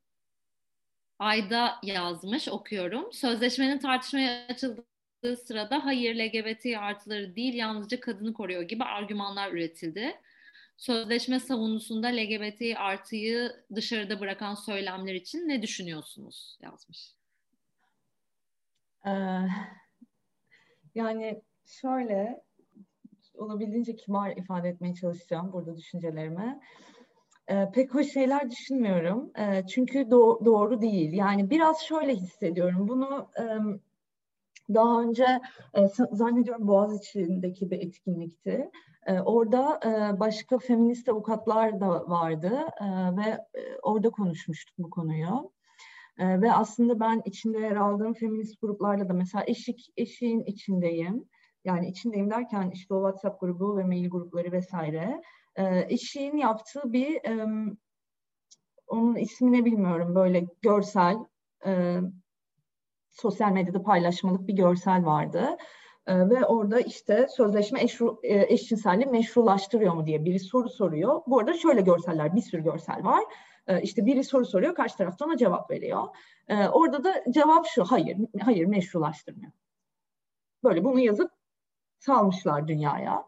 [1.18, 3.12] Ayda yazmış okuyorum.
[3.12, 10.14] Sözleşmenin tartışmaya açıldığı sırada hayır LGBT artıları değil yalnızca kadını koruyor gibi argümanlar üretildi
[10.76, 17.14] sözleşme savunusunda LGBT artıyı dışarıda bırakan söylemler için ne düşünüyorsunuz yazmış.
[19.06, 19.10] Ee,
[20.94, 22.42] yani şöyle
[23.34, 26.60] olabildiğince kibar ifade etmeye çalışacağım burada düşüncelerimi.
[27.48, 29.32] Ee, pek hoş şeyler düşünmüyorum.
[29.38, 31.12] Ee, çünkü do- doğru değil.
[31.12, 32.88] Yani biraz şöyle hissediyorum.
[32.88, 33.44] Bunu e,
[34.74, 35.40] daha önce
[35.74, 38.70] e, zannediyorum Boğaziçi'ndeki bir etkinlikti.
[39.06, 43.38] E, orada e, başka feminist avukatlar da vardı e, ve
[43.82, 45.52] orada konuşmuştuk bu konuyu.
[46.18, 51.24] Ve aslında ben içinde yer aldığım feminist gruplarla da mesela eşik eşiğin içindeyim.
[51.64, 55.22] Yani içindeyim derken işte o WhatsApp grubu ve mail grupları vesaire.
[55.56, 57.20] E, eşiğin yaptığı bir
[58.86, 61.16] onun ismini bilmiyorum böyle görsel
[63.12, 65.56] sosyal medyada paylaşmalık bir görsel vardı.
[66.06, 71.20] E, ve orada işte sözleşme eşru, e, eşcinselliği meşrulaştırıyor mu diye biri soru soruyor.
[71.26, 73.24] Bu arada şöyle görseller, bir sürü görsel var.
[73.66, 76.08] E, işte biri soru soruyor, karşı taraftan ona cevap veriyor.
[76.48, 79.52] E, orada da cevap şu, hayır, hayır meşrulaştırmıyor.
[80.64, 81.30] Böyle bunu yazıp
[81.98, 83.24] salmışlar dünyaya.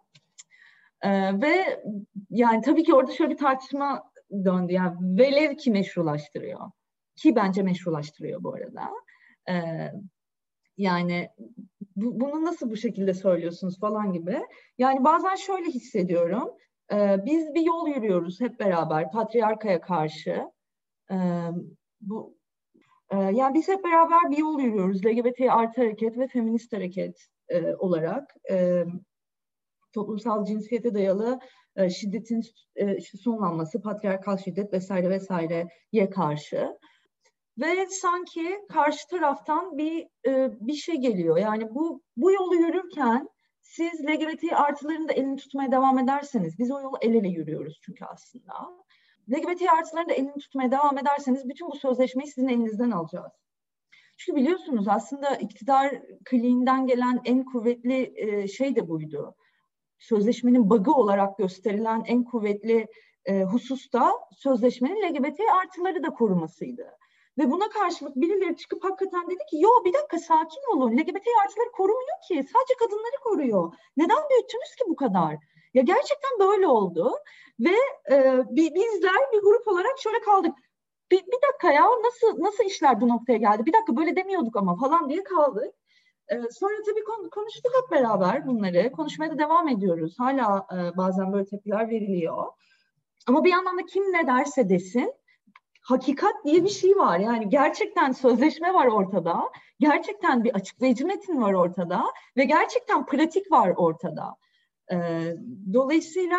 [1.03, 1.85] E, ve
[2.31, 4.73] yani tabii ki orada şöyle bir tartışma döndü.
[4.73, 6.71] Yani velev ki meşrulaştırıyor.
[7.17, 8.91] Ki bence meşrulaştırıyor bu arada.
[9.49, 9.55] E,
[10.77, 11.29] yani
[11.97, 14.41] bu, bunu nasıl bu şekilde söylüyorsunuz falan gibi.
[14.79, 16.51] Yani bazen şöyle hissediyorum.
[16.93, 20.45] E, biz bir yol yürüyoruz hep beraber patriarkaya karşı.
[21.11, 21.17] E,
[22.01, 22.37] bu
[23.11, 25.07] e, yani biz hep beraber bir yol yürüyoruz.
[25.07, 28.35] LGBT artı hareket ve feminist hareket e, olarak.
[28.51, 28.85] E,
[29.93, 31.41] toplumsal cinsiyete dayalı
[31.77, 32.43] e, şiddetin
[32.77, 36.79] e, sonlanması, patriarkal şiddet vesaire vesaireye karşı.
[37.59, 41.37] Ve sanki karşı taraftan bir e, bir şey geliyor.
[41.37, 43.29] Yani bu bu yolu yürürken
[43.61, 48.05] siz LGBT artıların da elini tutmaya devam ederseniz, biz o yolu el ele yürüyoruz çünkü
[48.05, 48.55] aslında.
[49.31, 53.33] LGBT artıların da elini tutmaya devam ederseniz bütün bu sözleşmeyi sizin elinizden alacağız.
[54.17, 59.35] Çünkü biliyorsunuz aslında iktidar kliğinden gelen en kuvvetli e, şey de buydu.
[59.99, 62.87] Sözleşmenin bug'ı olarak gösterilen en kuvvetli
[63.25, 66.91] e, husus da sözleşmenin LGBT artıları da korumasıydı.
[67.39, 71.71] Ve buna karşılık birileri çıkıp hakikaten dedi ki yo bir dakika sakin olun LGBT artıları
[71.73, 73.73] korumuyor ki sadece kadınları koruyor.
[73.97, 75.37] Neden büyüttünüz ki bu kadar?
[75.75, 77.13] Ya gerçekten böyle oldu
[77.61, 77.77] ve
[78.11, 80.55] e, bizler bir grup olarak şöyle kaldık.
[81.11, 83.67] Bir, bir dakika ya nasıl nasıl işler bu noktaya geldi?
[83.67, 85.75] Bir dakika böyle demiyorduk ama falan diye kaldık.
[86.29, 88.93] E, sonra tabii konuştuk hep beraber bunları.
[88.93, 90.15] Konuşmaya da devam ediyoruz.
[90.19, 92.47] Hala e, bazen böyle tepkiler veriliyor.
[93.27, 95.15] Ama bir yandan da kim ne derse desin
[95.85, 97.19] hakikat diye bir şey var.
[97.19, 99.51] Yani gerçekten sözleşme var ortada.
[99.81, 102.05] Gerçekten bir açıklayıcı metin var ortada
[102.37, 104.37] ve gerçekten pratik var ortada.
[104.93, 105.21] Ee,
[105.73, 106.39] dolayısıyla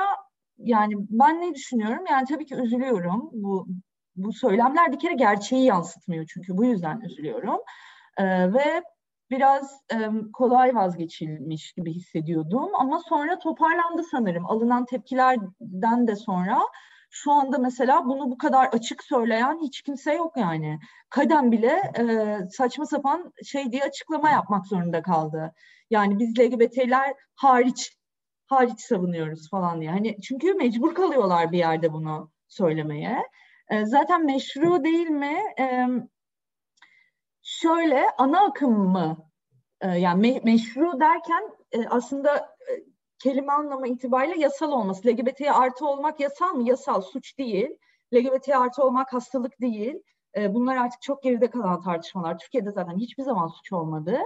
[0.58, 2.05] yani ben ne düşünüyorum?
[2.10, 3.29] Yani tabii ki üzülüyorum.
[3.34, 3.67] Bu
[4.15, 7.60] bu söylemler bir kere gerçeği yansıtmıyor çünkü bu yüzden üzülüyorum.
[8.17, 8.84] Ee, ve
[9.31, 14.45] biraz e, kolay vazgeçilmiş gibi hissediyordum ama sonra toparlandı sanırım.
[14.45, 16.60] Alınan tepkilerden de sonra
[17.15, 20.80] şu anda mesela bunu bu kadar açık söyleyen hiç kimse yok yani.
[21.10, 25.54] Kadem bile e, saçma sapan şey diye açıklama yapmak zorunda kaldı.
[25.89, 27.97] Yani biz LGBT'ler hariç
[28.47, 29.91] hariç savunuyoruz falan diye.
[29.91, 33.23] Hani çünkü mecbur kalıyorlar bir yerde bunu söylemeye.
[33.69, 35.38] E, zaten meşru değil mi?
[35.60, 35.88] E,
[37.41, 39.17] şöyle ana akım mı?
[39.82, 42.54] E, yani me- meşru derken e, aslında
[43.25, 45.07] kelime anlamı itibariyle yasal olması.
[45.07, 46.69] LGBT'ye artı olmak yasal mı?
[46.69, 47.69] Yasal, suç değil.
[48.13, 49.95] LGBT'ye artı olmak hastalık değil.
[50.38, 52.38] E, bunlar artık çok geride kalan tartışmalar.
[52.38, 54.17] Türkiye'de zaten hiçbir zaman suç olmadı.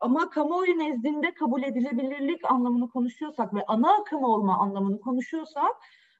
[0.00, 5.72] Ama kamuoyu nezdinde kabul edilebilirlik anlamını konuşuyorsak ve ana akım olma anlamını konuşuyorsak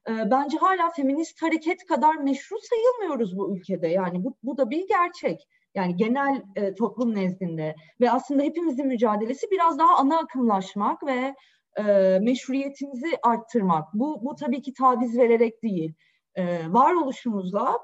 [0.09, 3.87] e, bence hala feminist hareket kadar meşru sayılmıyoruz bu ülkede.
[3.87, 5.47] Yani bu, bu da bir gerçek.
[5.75, 11.35] Yani genel e, toplum nezdinde ve aslında hepimizin mücadelesi biraz daha ana akımlaşmak ve
[11.77, 11.83] e,
[12.21, 13.93] meşruiyetimizi arttırmak.
[13.93, 15.93] Bu, bu tabii ki taviz vererek değil.
[16.35, 17.79] E, varoluşumuzla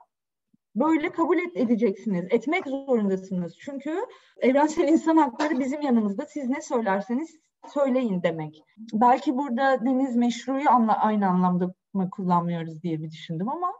[0.75, 2.25] böyle kabul et, edeceksiniz.
[2.29, 3.55] Etmek zorundasınız.
[3.59, 4.05] Çünkü
[4.37, 6.25] evrensel insan hakları bizim yanımızda.
[6.25, 7.35] Siz ne söylerseniz
[7.73, 8.63] söyleyin demek.
[8.93, 13.73] Belki burada deniz meşruyu anla, aynı anlamda mı kullanmıyoruz diye bir düşündüm ama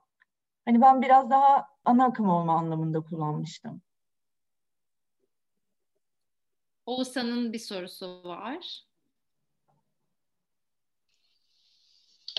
[0.66, 3.82] hani ben biraz daha ana akım olma anlamında kullanmıştım.
[6.86, 8.87] Oğuzhan'ın bir sorusu var.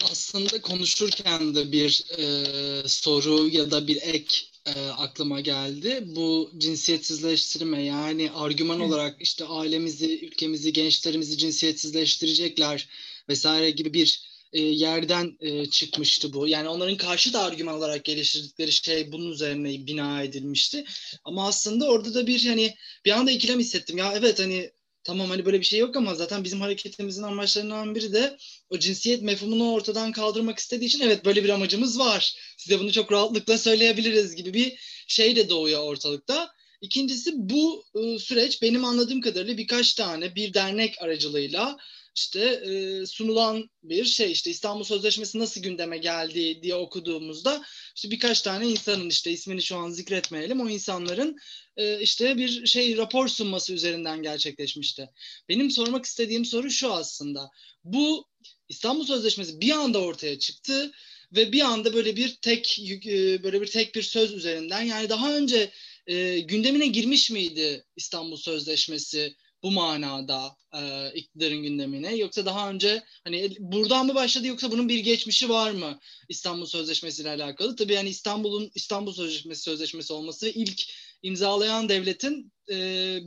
[0.05, 6.03] Aslında konuşurken de bir e, soru ya da bir ek e, aklıma geldi.
[6.07, 12.89] Bu cinsiyetsizleştirme yani argüman olarak işte ailemizi, ülkemizi, gençlerimizi cinsiyetsizleştirecekler
[13.29, 16.49] vesaire gibi bir e, yerden e, çıkmıştı bu.
[16.49, 20.85] Yani onların karşı da argüman olarak geliştirdikleri şey bunun üzerine bina edilmişti.
[21.25, 23.99] Ama aslında orada da bir hani bir anda ikilem hissettim.
[23.99, 24.71] Ya evet hani
[25.09, 28.37] tamam hani böyle bir şey yok ama zaten bizim hareketimizin amaçlarından biri de
[28.71, 32.35] o cinsiyet mefhumunu ortadan kaldırmak istediği için evet böyle bir amacımız var.
[32.59, 36.51] Size bunu çok rahatlıkla söyleyebiliriz gibi bir şey de doğuyor ortalıkta.
[36.81, 41.77] İkincisi bu e, süreç benim anladığım kadarıyla birkaç tane bir dernek aracılığıyla
[42.15, 47.65] işte e, sunulan bir şey işte İstanbul Sözleşmesi nasıl gündeme geldi diye okuduğumuzda
[47.97, 51.37] işte birkaç tane insanın işte ismini şu an zikretmeyelim o insanların
[51.77, 55.09] e, işte bir şey rapor sunması üzerinden gerçekleşmişti.
[55.49, 57.51] Benim sormak istediğim soru şu aslında.
[57.85, 58.29] Bu
[58.69, 60.93] İstanbul Sözleşmesi bir anda ortaya çıktı
[61.33, 65.37] ve bir anda böyle bir tek e, böyle bir tek bir söz üzerinden yani daha
[65.37, 65.71] önce
[66.07, 73.51] e, gündemine girmiş miydi İstanbul Sözleşmesi bu manada e, iktidarın gündemine yoksa daha önce hani
[73.59, 77.77] buradan mı başladı yoksa bunun bir geçmişi var mı İstanbul Sözleşmesi ile alakalı?
[77.77, 80.83] Tabii yani İstanbul'un İstanbul Sözleşmesi sözleşmesi olması ve ilk
[81.23, 82.77] imzalayan devletin e,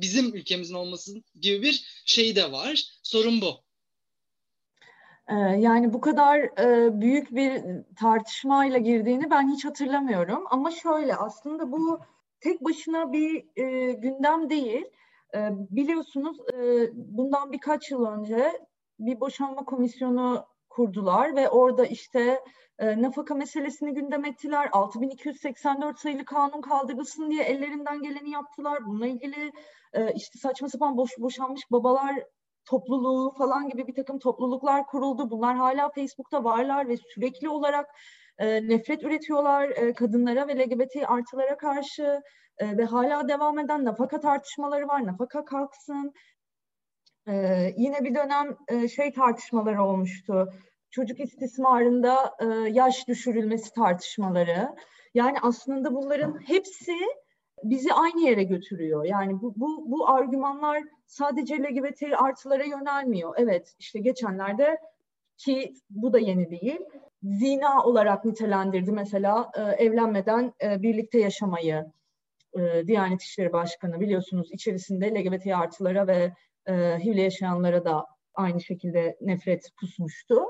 [0.02, 2.84] bizim ülkemizin olması gibi bir şey de var.
[3.04, 3.64] Sorun bu.
[5.32, 7.62] Ee, yani bu kadar e, büyük bir
[7.96, 10.44] tartışmayla girdiğini ben hiç hatırlamıyorum.
[10.50, 12.00] Ama şöyle aslında bu
[12.40, 14.86] tek başına bir e, gündem değil.
[15.36, 16.38] E, biliyorsunuz
[16.94, 18.52] bundan birkaç yıl önce
[19.00, 22.40] bir boşanma komisyonu kurdular ve orada işte
[22.80, 24.70] nafaka meselesini gündem ettiler.
[24.72, 28.86] 6284 sayılı kanun kaldırılsın diye ellerinden geleni yaptılar.
[28.86, 29.52] Bununla ilgili
[30.16, 32.24] işte saçma sapan boş boşanmış babalar
[32.66, 35.32] topluluğu falan gibi bir takım topluluklar kuruldu.
[35.32, 37.90] Bunlar hala Facebook'ta varlar ve sürekli olarak
[38.42, 42.22] e, nefret üretiyorlar e, kadınlara ve LGBT artılara karşı
[42.58, 45.06] e, ve hala devam eden nafaka tartışmaları var.
[45.06, 46.14] Nafaka kalksın.
[47.78, 50.54] Yine bir dönem şey tartışmaları olmuştu.
[50.92, 52.36] Çocuk istismarında
[52.70, 54.76] yaş düşürülmesi tartışmaları.
[55.14, 56.96] Yani aslında bunların hepsi
[57.64, 59.06] bizi aynı yere götürüyor.
[59.06, 63.34] Yani bu, bu, bu argümanlar sadece LGBT artılara yönelmiyor.
[63.38, 64.78] Evet işte geçenlerde
[65.46, 66.80] ki bu da yeni değil.
[67.24, 71.86] Zina olarak nitelendirdi mesela e, evlenmeden e, birlikte yaşamayı
[72.58, 76.34] e, Diyanet İşleri Başkanı biliyorsunuz içerisinde LGBT artılara ve
[76.66, 80.42] e, HIV'le yaşayanlara da aynı şekilde nefret kusmuştu.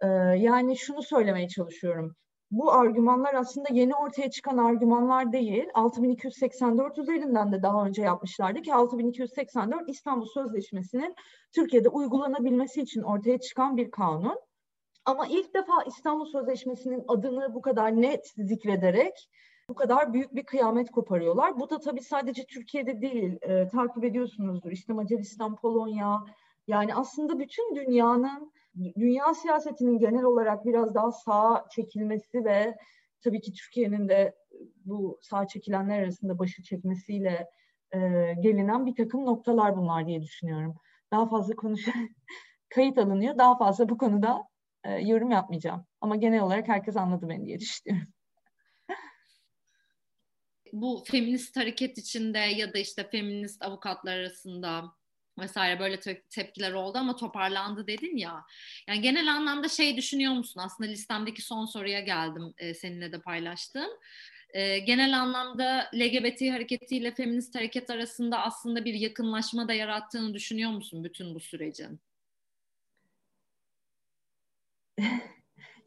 [0.00, 2.16] E, yani şunu söylemeye çalışıyorum
[2.50, 5.66] bu argümanlar aslında yeni ortaya çıkan argümanlar değil.
[5.74, 11.14] 6284 üzerinden de daha önce yapmışlardı ki 6284 İstanbul Sözleşmesi'nin
[11.52, 14.38] Türkiye'de uygulanabilmesi için ortaya çıkan bir kanun.
[15.04, 19.28] Ama ilk defa İstanbul Sözleşmesi'nin adını bu kadar net zikrederek
[19.68, 21.60] bu kadar büyük bir kıyamet koparıyorlar.
[21.60, 24.70] Bu da tabii sadece Türkiye'de değil, e, takip ediyorsunuzdur.
[24.70, 26.24] İşte Macaristan, Polonya,
[26.66, 32.76] yani aslında bütün dünyanın dünya siyasetinin genel olarak biraz daha sağa çekilmesi ve
[33.20, 34.34] tabii ki Türkiye'nin de
[34.84, 37.48] bu sağ çekilenler arasında başı çekmesiyle
[37.94, 37.98] e,
[38.40, 40.74] gelinen bir takım noktalar bunlar diye düşünüyorum.
[41.12, 41.86] Daha fazla konuş
[42.68, 43.38] kayıt alınıyor.
[43.38, 44.42] Daha fazla bu konuda
[44.84, 45.86] e, yorum yapmayacağım.
[46.00, 48.08] Ama genel olarak herkes anladı beni diye düşünüyorum.
[50.72, 54.84] Bu feminist hareket içinde ya da işte feminist avukatlar arasında
[55.40, 58.44] vesaire böyle te- tepkiler oldu ama toparlandı dedin ya.
[58.88, 60.60] Yani genel anlamda şey düşünüyor musun?
[60.64, 63.88] Aslında listemdeki son soruya geldim e, seninle de paylaştım.
[64.50, 71.04] E, genel anlamda LGBT hareketiyle feminist hareket arasında aslında bir yakınlaşma da yarattığını düşünüyor musun
[71.04, 72.00] bütün bu sürecin?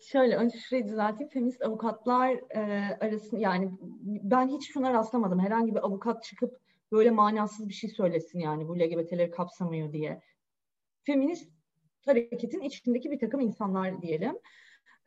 [0.02, 1.30] Şöyle önce şurayı düzelteyim.
[1.34, 2.60] Feminist avukatlar e,
[3.02, 3.72] arasında yani
[4.04, 5.40] ben hiç şuna rastlamadım.
[5.40, 6.61] Herhangi bir avukat çıkıp
[6.92, 10.22] böyle manasız bir şey söylesin yani bu LGBT'leri kapsamıyor diye.
[11.04, 11.52] Feminist
[12.06, 14.40] hareketin içindeki bir takım insanlar diyelim.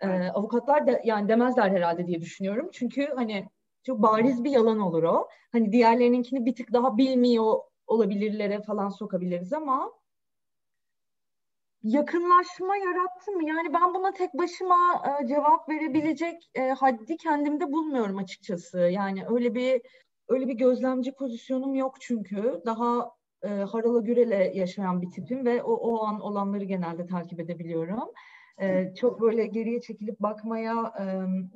[0.00, 2.70] Ee, avukatlar da yani demezler herhalde diye düşünüyorum.
[2.72, 3.48] Çünkü hani
[3.82, 5.28] çok bariz bir yalan olur o.
[5.52, 7.54] Hani diğerlerininkini bir tık daha bilmiyor
[7.86, 9.92] olabilirlere falan sokabiliriz ama
[11.82, 13.48] yakınlaşma yarattı mı?
[13.48, 18.78] Yani ben buna tek başıma e, cevap verebilecek e, haddi kendimde bulmuyorum açıkçası.
[18.78, 19.82] Yani öyle bir
[20.28, 22.62] öyle bir gözlemci pozisyonum yok çünkü.
[22.66, 23.10] Daha
[23.42, 28.10] e, harala gürele yaşayan bir tipim ve o, o an olanları genelde takip edebiliyorum.
[28.60, 31.04] E, çok böyle geriye çekilip bakmaya e,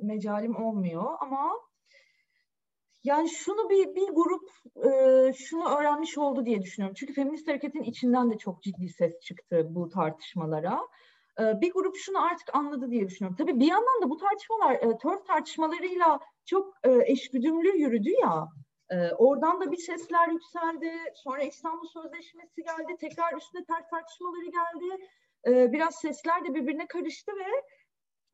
[0.05, 1.51] mecalim olmuyor ama
[3.03, 4.49] yani şunu bir, bir grup
[4.85, 6.95] e, şunu öğrenmiş oldu diye düşünüyorum.
[6.99, 10.79] Çünkü feminist hareketin içinden de çok ciddi ses çıktı bu tartışmalara.
[11.39, 13.37] E, bir grup şunu artık anladı diye düşünüyorum.
[13.37, 18.47] Tabii bir yandan da bu tartışmalar e, TERF tartışmalarıyla çok e, eşgüdümlü yürüdü ya.
[18.89, 20.91] E, oradan da bir sesler yükseldi.
[21.15, 22.97] Sonra İstanbul Sözleşmesi geldi.
[22.99, 25.07] Tekrar üstüne ters tartışmaları geldi.
[25.47, 27.63] E, biraz sesler de birbirine karıştı ve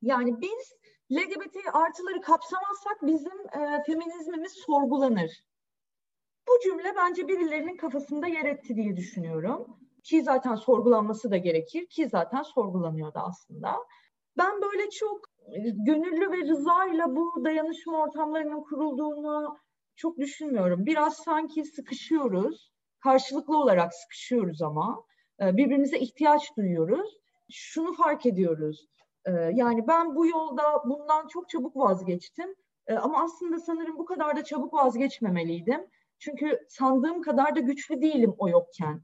[0.02, 0.74] yani biz
[1.12, 5.44] LGBT artıları kapsamazsak bizim e, feminizmimiz sorgulanır.
[6.48, 9.80] Bu cümle bence birilerinin kafasında yer etti diye düşünüyorum.
[10.04, 13.76] Ki zaten sorgulanması da gerekir ki zaten sorgulanıyordu aslında.
[14.38, 15.35] Ben böyle çok
[15.86, 19.58] gönüllü ve rızayla bu dayanışma ortamlarının kurulduğunu
[19.96, 20.86] çok düşünmüyorum.
[20.86, 22.72] Biraz sanki sıkışıyoruz.
[23.00, 25.04] Karşılıklı olarak sıkışıyoruz ama.
[25.42, 27.18] E, birbirimize ihtiyaç duyuyoruz.
[27.52, 28.88] Şunu fark ediyoruz.
[29.26, 32.56] E, yani ben bu yolda bundan çok çabuk vazgeçtim.
[32.88, 35.88] E, ama aslında sanırım bu kadar da çabuk vazgeçmemeliydim.
[36.20, 39.02] Çünkü sandığım kadar da güçlü değilim o yokken.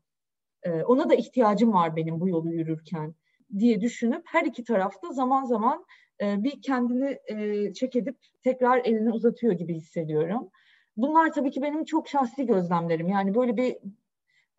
[0.86, 3.16] Ona da ihtiyacım var benim bu yolu yürürken
[3.58, 5.86] diye düşünüp her iki tarafta zaman zaman
[6.22, 10.50] e, bir kendini e, çek edip tekrar elini uzatıyor gibi hissediyorum.
[10.98, 13.08] Bunlar tabii ki benim çok şahsi gözlemlerim.
[13.08, 13.78] Yani böyle bir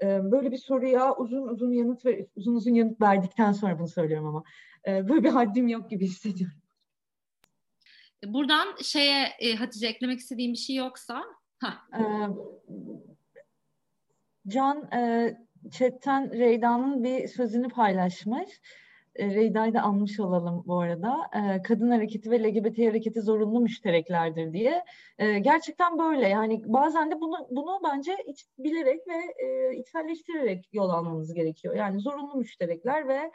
[0.03, 4.27] e, böyle bir soruya uzun uzun yanıt ve uzun uzun yanıt verdikten sonra bunu söylüyorum
[4.27, 4.43] ama
[4.87, 6.57] e, böyle bir haddim yok gibi hissediyorum.
[8.27, 11.25] Buradan şeye e, Hatice eklemek istediğim bir şey yoksa.
[11.99, 12.03] E,
[14.49, 15.35] Can e,
[15.71, 18.61] chatten Reyda'nın bir sözünü paylaşmış.
[19.17, 21.31] E, Reyda'yı da almış olalım bu arada.
[21.35, 24.85] E, kadın hareketi ve LGBT hareketi zorunlu müştereklerdir diye.
[25.19, 31.35] E, gerçekten böyle yani bazen de bunu bunu bence iç, bilerek ve içselleştirerek yol almamız
[31.35, 31.75] gerekiyor.
[31.75, 33.31] Yani zorunlu müşterekler ve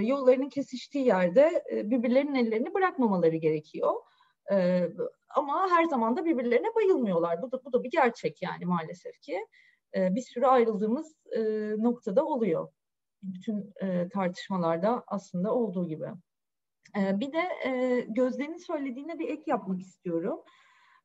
[0.00, 3.94] yollarının kesiştiği yerde birbirlerinin ellerini bırakmamaları gerekiyor.
[5.36, 7.42] Ama her zaman da birbirlerine bayılmıyorlar.
[7.42, 9.46] Bu da, bu da bir gerçek yani maalesef ki.
[9.94, 11.16] Bir sürü ayrıldığımız
[11.78, 12.68] noktada oluyor
[13.22, 16.06] bütün e, tartışmalarda aslında olduğu gibi.
[16.98, 20.40] E, bir de e, Gözde'nin söylediğine bir ek yapmak istiyorum.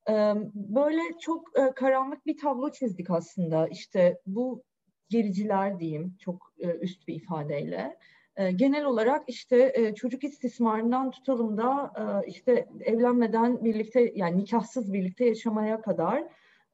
[0.10, 0.14] E,
[0.54, 3.68] böyle çok e, karanlık bir tablo çizdik aslında.
[3.68, 4.64] İşte bu
[5.10, 7.98] gericiler diyeyim çok e, üst bir ifadeyle.
[8.36, 14.94] E, genel olarak işte e, çocuk istismarından tutalım da e, işte evlenmeden birlikte yani nikahsız
[14.94, 16.24] birlikte yaşamaya kadar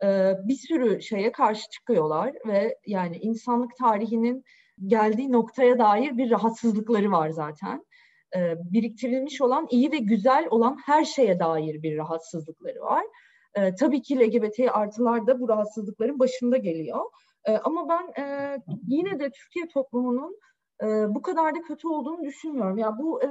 [0.04, 4.44] e, bir sürü şeye karşı çıkıyorlar ve yani insanlık tarihinin
[4.86, 7.86] geldiği noktaya dair bir rahatsızlıkları var zaten.
[8.36, 13.04] E, biriktirilmiş olan iyi ve güzel olan her şeye dair bir rahatsızlıkları var.
[13.56, 17.06] E, tabii ki LGBT artılar da bu rahatsızlıkların başında geliyor.
[17.46, 18.58] E, ama ben e,
[18.88, 20.38] yine de Türkiye toplumunun
[20.84, 22.78] e, bu kadar da kötü olduğunu düşünmüyorum.
[22.78, 23.28] Ya bu e,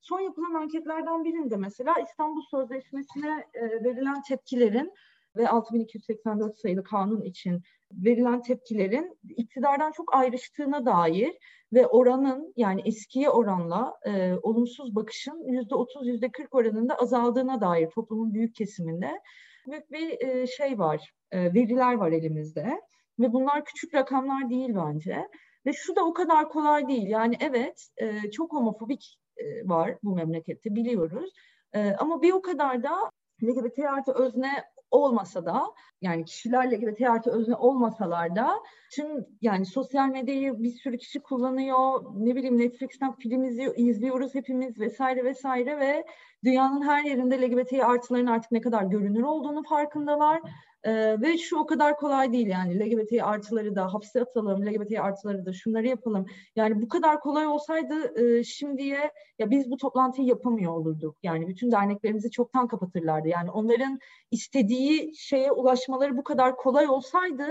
[0.00, 4.92] son yapılan anketlerden birinde mesela İstanbul Sözleşmesi'ne e, verilen tepkilerin
[5.38, 7.62] ve 6284 sayılı kanun için
[7.92, 11.38] verilen tepkilerin iktidardan çok ayrıştığına dair
[11.72, 17.90] ve oranın yani eskiye oranla e, olumsuz bakışın yüzde otuz yüzde kırk oranında azaldığına dair
[17.90, 19.20] toplumun büyük kesiminde
[19.66, 22.80] büyük bir e, şey var, e, veriler var elimizde
[23.18, 25.28] ve bunlar küçük rakamlar değil bence.
[25.66, 27.08] Ve şu da o kadar kolay değil.
[27.08, 31.32] Yani evet e, çok homofobik e, var bu memlekette biliyoruz.
[31.72, 33.10] E, ama bir o kadar da
[33.42, 35.64] LGBT artı özne olmasa da
[36.02, 38.62] yani kişilerle LGBT özne olmasalar da
[38.92, 42.04] tüm yani sosyal medyayı bir sürü kişi kullanıyor.
[42.16, 43.44] Ne bileyim Netflix'ten film
[43.76, 46.04] izliyoruz hepimiz vesaire vesaire ve
[46.44, 50.40] dünyanın her yerinde LGBT artıların artık ne kadar görünür olduğunu farkındalar.
[50.84, 55.46] Ee, ve şu o kadar kolay değil yani LGBT artıları da hapse atalım, LGBT artıları
[55.46, 56.26] da şunları yapalım.
[56.56, 61.16] Yani bu kadar kolay olsaydı e, şimdiye ya biz bu toplantıyı yapamıyor olurduk.
[61.22, 63.28] Yani bütün derneklerimizi çoktan kapatırlardı.
[63.28, 63.98] Yani onların
[64.30, 67.46] istediği şeye ulaşmaları bu kadar kolay olsaydı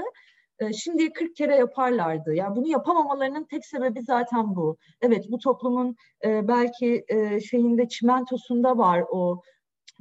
[0.60, 2.34] e, şimdiye 40 kere yaparlardı.
[2.34, 4.78] Yani bunu yapamamalarının tek sebebi zaten bu.
[5.02, 9.42] Evet bu toplumun e, belki e, şeyinde çimentosunda var o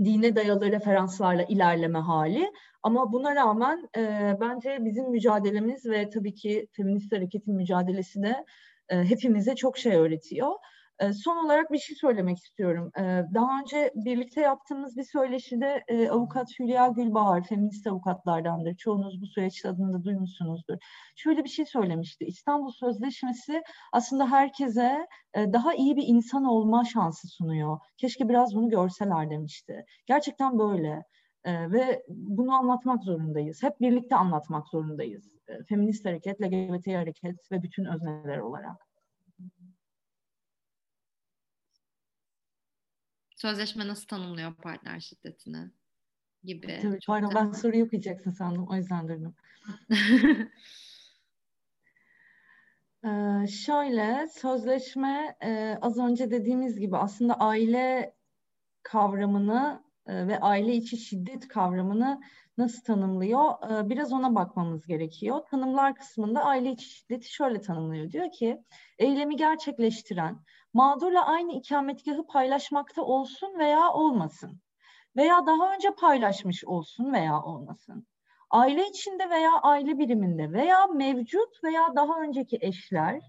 [0.05, 2.51] dine dayalı referanslarla ilerleme hali.
[2.87, 8.45] Ama buna rağmen e, bence bizim mücadelemiz ve tabii ki feminist hareketin mücadelesi de
[8.89, 10.53] e, hepimize çok şey öğretiyor.
[10.99, 12.91] E, son olarak bir şey söylemek istiyorum.
[12.99, 13.03] E,
[13.35, 18.77] daha önce birlikte yaptığımız bir söyleşide e, avukat Hülya Gülbahar, feminist avukatlardandır.
[18.77, 20.77] Çoğunuz bu süreç adını duymuşsunuzdur.
[21.17, 22.25] Şöyle bir şey söylemişti.
[22.25, 23.63] İstanbul Sözleşmesi
[23.93, 27.79] aslında herkese e, daha iyi bir insan olma şansı sunuyor.
[27.97, 29.85] Keşke biraz bunu görseler demişti.
[30.07, 31.03] Gerçekten böyle.
[31.47, 33.63] E, ve bunu anlatmak zorundayız.
[33.63, 35.37] Hep birlikte anlatmak zorundayız.
[35.49, 38.87] E, feminist hareket, LGBT hareket ve bütün özneler olarak.
[43.37, 45.71] Sözleşme nasıl tanımlıyor partner şiddetini
[46.45, 46.79] gibi.
[46.83, 48.69] Tabii, pardon ben soruyu okuyacaksın sandım.
[48.69, 49.35] O yüzden durdum.
[53.05, 58.17] ee, şöyle sözleşme e, az önce dediğimiz gibi aslında aile
[58.83, 62.21] kavramını ve aile içi şiddet kavramını
[62.59, 63.71] nasıl tanımlıyor?
[63.71, 65.41] E, biraz ona bakmamız gerekiyor.
[65.51, 68.11] Tanımlar kısmında aile içi şiddeti şöyle tanımlıyor.
[68.11, 68.63] Diyor ki
[68.99, 70.39] eylemi gerçekleştiren
[70.73, 74.61] mağdurla aynı ikametgahı paylaşmakta olsun veya olmasın.
[75.17, 78.07] Veya daha önce paylaşmış olsun veya olmasın.
[78.51, 83.21] Aile içinde veya aile biriminde veya mevcut veya daha önceki eşler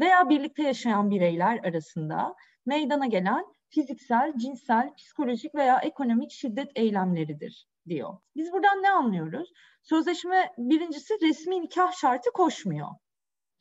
[0.00, 2.34] veya birlikte yaşayan bireyler arasında
[2.66, 8.16] meydana gelen fiziksel, cinsel, psikolojik veya ekonomik şiddet eylemleridir diyor.
[8.36, 9.52] Biz buradan ne anlıyoruz?
[9.82, 12.88] Sözleşme birincisi resmi nikah şartı koşmuyor.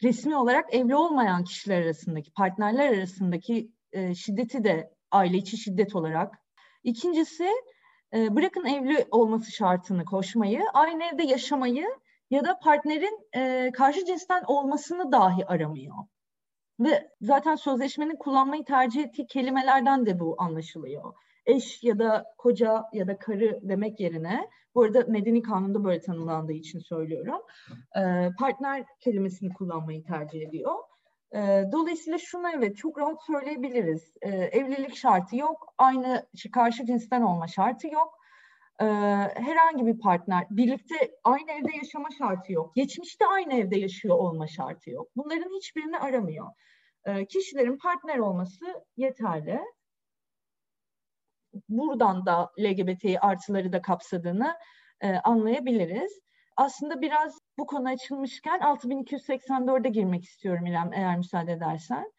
[0.03, 6.35] resmi olarak evli olmayan kişiler arasındaki, partnerler arasındaki e, şiddeti de aile içi şiddet olarak.
[6.83, 7.49] İkincisi
[8.13, 11.85] e, bırakın evli olması şartını koşmayı, aynı evde yaşamayı
[12.29, 15.95] ya da partnerin e, karşı cinsten olmasını dahi aramıyor.
[16.79, 21.13] Ve zaten sözleşmenin kullanmayı tercih ettiği kelimelerden de bu anlaşılıyor.
[21.45, 26.53] Eş ya da koca ya da karı demek yerine, bu arada medeni kanunda böyle tanımlandığı
[26.53, 27.41] için söylüyorum,
[27.95, 30.75] e, partner kelimesini kullanmayı tercih ediyor.
[31.35, 34.13] E, dolayısıyla şunu evet çok rahat söyleyebiliriz.
[34.21, 38.19] E, evlilik şartı yok, aynı karşı cinsten olma şartı yok.
[39.35, 42.75] Herhangi bir partner, birlikte aynı evde yaşama şartı yok.
[42.75, 45.07] Geçmişte aynı evde yaşıyor olma şartı yok.
[45.15, 46.47] Bunların hiçbirini aramıyor.
[47.05, 48.65] E, kişilerin partner olması
[48.97, 49.59] yeterli.
[51.69, 54.55] Buradan da LGBT artıları da kapsadığını
[55.01, 56.19] e, anlayabiliriz.
[56.57, 62.11] Aslında biraz bu konu açılmışken 6284'e girmek istiyorum İrem eğer müsaade edersen.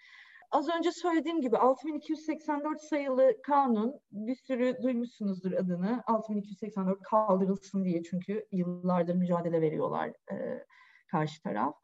[0.50, 6.02] Az önce söylediğim gibi 6284 sayılı kanun bir sürü duymuşsunuzdur adını.
[6.06, 10.64] 6284 kaldırılsın diye çünkü yıllardır mücadele veriyorlar e,
[11.06, 11.74] karşı taraf.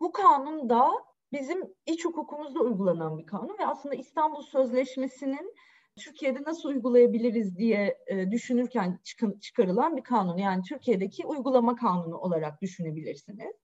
[0.00, 0.90] Bu kanun da
[1.32, 5.54] bizim iç hukukumuzda uygulanan bir kanun ve aslında İstanbul Sözleşmesi'nin
[5.98, 8.98] Türkiye'de nasıl uygulayabiliriz diye e, düşünürken
[9.40, 10.36] çıkarılan bir kanun.
[10.36, 13.56] Yani Türkiye'deki uygulama kanunu olarak düşünebilirsiniz.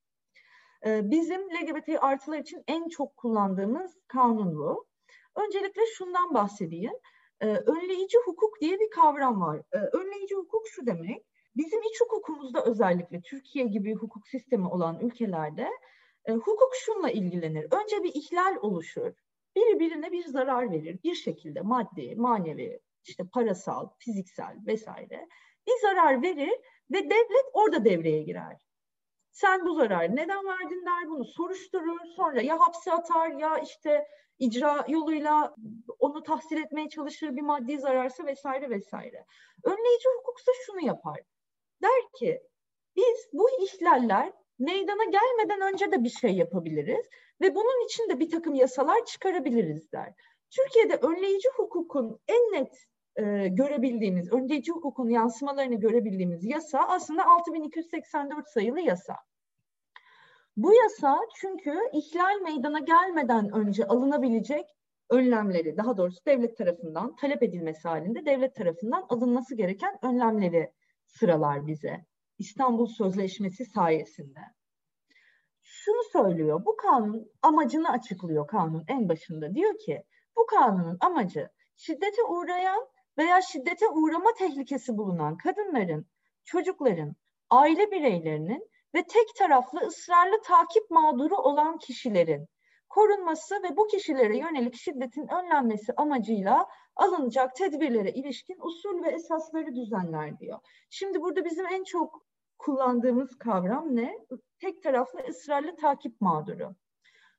[0.87, 4.87] E, bizim LGBT artılar için en çok kullandığımız kanun bu.
[5.37, 6.95] Öncelikle şundan bahsedeyim.
[7.41, 9.63] E, önleyici hukuk diye bir kavram var.
[9.73, 11.27] Önleyici hukuk şu demek.
[11.57, 15.69] Bizim iç hukukumuzda özellikle Türkiye gibi hukuk sistemi olan ülkelerde
[16.27, 17.67] e, hukuk şunla ilgilenir.
[17.71, 19.13] Önce bir ihlal oluşur
[19.57, 25.29] biri birine bir zarar verir bir şekilde maddi, manevi, işte parasal, fiziksel vesaire
[25.67, 26.61] bir zarar verir
[26.93, 28.67] ve devlet orada devreye girer.
[29.33, 34.09] Sen bu zararı neden verdin der bunu soruşturur sonra ya hapse atar ya işte
[34.39, 35.55] icra yoluyla
[35.99, 39.27] onu tahsil etmeye çalışır bir maddi zararsa vesaire vesaire.
[39.65, 41.21] Önleyici hukuksa şunu yapar.
[41.83, 42.43] Der ki
[42.97, 47.07] biz bu ihlaller meydana gelmeden önce de bir şey yapabiliriz
[47.41, 50.13] ve bunun için de bir takım yasalar çıkarabiliriz der.
[50.51, 52.73] Türkiye'de önleyici hukukun en net
[53.17, 59.17] e, görebildiğimiz, önleyici hukukun yansımalarını görebildiğimiz yasa aslında 6284 sayılı yasa.
[60.57, 64.67] Bu yasa çünkü ihlal meydana gelmeden önce alınabilecek
[65.11, 70.73] önlemleri, daha doğrusu devlet tarafından talep edilmesi halinde devlet tarafından alınması gereken önlemleri
[71.07, 72.05] sıralar bize.
[72.39, 74.41] İstanbul Sözleşmesi sayesinde.
[75.63, 79.55] Şunu söylüyor, bu kanun amacını açıklıyor kanun en başında.
[79.55, 80.05] Diyor ki
[80.37, 86.07] bu kanunun amacı şiddete uğrayan veya şiddete uğrama tehlikesi bulunan kadınların,
[86.45, 87.15] çocukların,
[87.51, 92.49] aile bireylerinin ve tek taraflı ısrarlı takip mağduru olan kişilerin
[92.89, 96.67] korunması ve bu kişilere yönelik şiddetin önlenmesi amacıyla
[96.97, 100.59] alınacak tedbirlere ilişkin usul ve esasları düzenler diyor.
[100.91, 102.27] Şimdi burada bizim en çok
[102.59, 104.19] kullandığımız kavram ne?
[104.61, 106.75] Tek taraflı ısrarlı takip mağduru.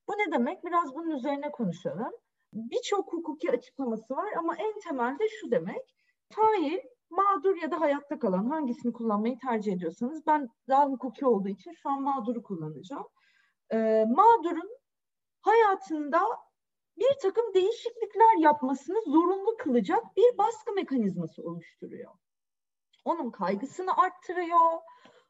[0.08, 0.64] Bu ne demek?
[0.64, 2.12] Biraz bunun üzerine konuşalım.
[2.54, 5.96] Birçok hukuki açıklaması var ama en temelde şu demek.
[6.30, 6.80] Fail,
[7.10, 11.90] mağdur ya da hayatta kalan hangisini kullanmayı tercih ediyorsanız ben daha hukuki olduğu için şu
[11.90, 13.08] an mağduru kullanacağım.
[13.74, 14.70] Ee, mağdurun
[15.42, 16.22] hayatında
[16.98, 22.12] bir takım değişiklikler yapmasını zorunlu kılacak bir baskı mekanizması oluşturuyor.
[23.06, 24.82] Onun kaygısını arttırıyor,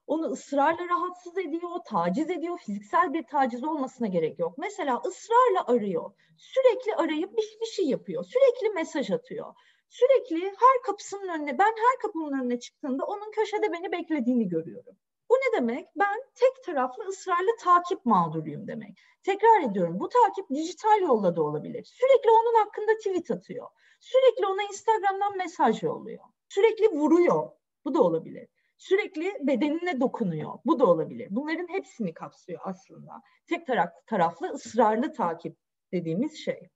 [0.07, 2.57] onu ısrarla rahatsız ediyor, taciz ediyor.
[2.57, 4.57] Fiziksel bir taciz olmasına gerek yok.
[4.57, 6.11] Mesela ısrarla arıyor.
[6.37, 8.23] Sürekli arayıp bir, bir şey yapıyor.
[8.23, 9.53] Sürekli mesaj atıyor.
[9.89, 14.95] Sürekli her kapısının önüne, ben her kapının önüne çıktığımda onun köşede beni beklediğini görüyorum.
[15.35, 15.87] Bu ne demek?
[15.95, 18.97] Ben tek taraflı ısrarlı takip mağduruyum demek.
[19.23, 21.83] Tekrar ediyorum bu takip dijital yolla da olabilir.
[21.83, 23.67] Sürekli onun hakkında tweet atıyor.
[23.99, 26.23] Sürekli ona Instagram'dan mesaj yolluyor.
[26.49, 27.49] Sürekli vuruyor.
[27.85, 28.47] Bu da olabilir.
[28.77, 30.53] Sürekli bedenine dokunuyor.
[30.65, 31.27] Bu da olabilir.
[31.31, 33.21] Bunların hepsini kapsıyor aslında.
[33.47, 33.67] Tek
[34.07, 35.57] taraflı, ısrarlı takip
[35.91, 36.69] dediğimiz şey.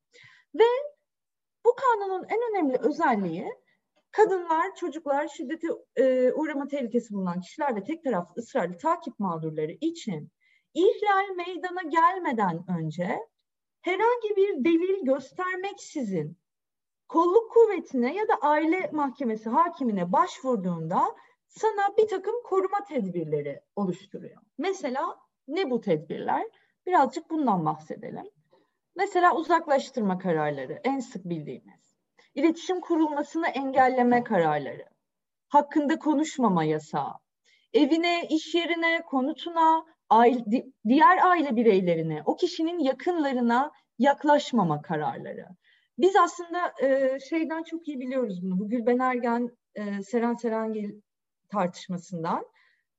[0.55, 0.69] Ve
[1.65, 3.49] bu kanunun en önemli özelliği
[4.11, 10.31] kadınlar, çocuklar, şiddete e, uğrama tehlikesi bulunan kişiler ve tek taraflı ısrarlı takip mağdurları için
[10.73, 13.19] ihlal meydana gelmeden önce
[13.81, 16.37] herhangi bir delil göstermeksizin
[17.07, 21.15] kolluk kuvvetine ya da aile mahkemesi hakimine başvurduğunda
[21.47, 24.41] sana bir takım koruma tedbirleri oluşturuyor.
[24.57, 26.47] Mesela ne bu tedbirler?
[26.85, 28.29] Birazcık bundan bahsedelim.
[28.95, 31.88] Mesela uzaklaştırma kararları en sık bildiğimiz.
[32.35, 34.85] İletişim kurulmasını engelleme kararları.
[35.47, 37.13] Hakkında konuşmama yasağı.
[37.73, 45.45] Evine, iş yerine, konutuna, aile, diğer aile bireylerine, o kişinin yakınlarına yaklaşmama kararları.
[45.97, 48.59] Biz aslında e, şeyden çok iyi biliyoruz bunu.
[48.59, 51.01] Bu Gülben Ergen, e, Seren Serengil
[51.49, 52.45] tartışmasından.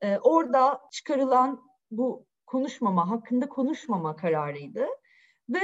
[0.01, 1.61] E, orada çıkarılan
[1.91, 4.87] bu konuşmama, hakkında konuşmama kararıydı.
[5.49, 5.61] Ve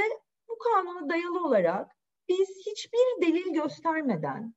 [0.49, 1.96] bu kanuna dayalı olarak
[2.29, 4.55] biz hiçbir delil göstermeden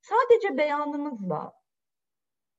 [0.00, 1.52] sadece beyanımızla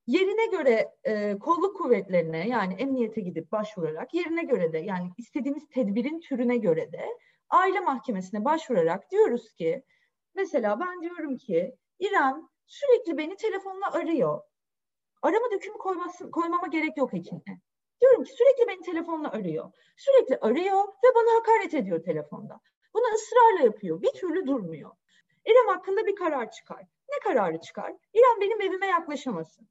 [0.08, 6.20] yerine göre e, kolluk kuvvetlerine yani emniyete gidip başvurarak yerine göre de yani istediğimiz tedbirin
[6.20, 7.06] türüne göre de
[7.50, 9.84] aile mahkemesine başvurarak diyoruz ki
[10.36, 14.42] mesela ben diyorum ki İrem sürekli beni telefonla arıyor.
[15.22, 17.62] Arama dökümü koyması, koymama gerek yok hekimle.
[18.02, 19.72] Diyorum ki sürekli beni telefonla arıyor.
[19.98, 22.60] Sürekli arıyor ve bana hakaret ediyor telefonda.
[22.96, 24.02] Bunu ısrarla yapıyor.
[24.02, 24.92] Bir türlü durmuyor.
[25.46, 26.82] İrem hakkında bir karar çıkar.
[27.10, 27.94] Ne kararı çıkar?
[28.14, 29.68] İrem benim evime yaklaşamasın.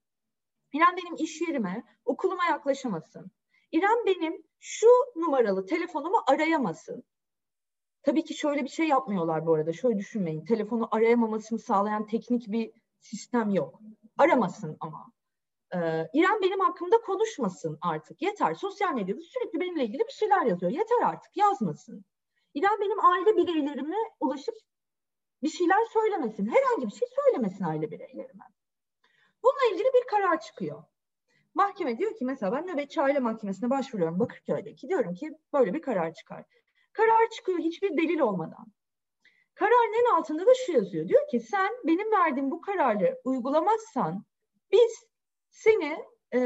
[0.73, 3.31] İrem benim iş yerime, okuluma yaklaşamasın.
[3.73, 7.05] İrem benim şu numaralı telefonumu arayamasın.
[8.03, 9.73] Tabii ki şöyle bir şey yapmıyorlar bu arada.
[9.73, 10.45] Şöyle düşünmeyin.
[10.45, 13.81] Telefonu arayamamasını sağlayan teknik bir sistem yok.
[14.19, 15.13] Aramasın ama.
[15.75, 15.79] Ee,
[16.13, 18.23] İrem benim hakkımda konuşmasın artık.
[18.23, 18.55] Yeter.
[18.55, 20.73] Sosyal medyada sürekli benimle ilgili bir şeyler yazıyor.
[20.73, 21.37] Yeter artık.
[21.37, 22.05] Yazmasın.
[22.55, 24.55] İrem benim aile bireylerime ulaşıp
[25.43, 26.47] bir şeyler söylemesin.
[26.47, 28.45] Herhangi bir şey söylemesin aile bireylerime.
[29.43, 30.85] Bununla ilgili bir karar çıkıyor.
[31.55, 34.89] Mahkeme diyor ki mesela ben nöbetçi aile mahkemesine başvuruyorum Bakırköy'deki.
[34.89, 36.45] Diyorum ki böyle bir karar çıkar.
[36.93, 38.67] Karar çıkıyor hiçbir delil olmadan.
[39.55, 41.09] Kararın en altında da şu yazıyor.
[41.09, 44.25] Diyor ki sen benim verdiğim bu kararı uygulamazsan
[44.73, 45.07] biz
[45.51, 46.41] seni e,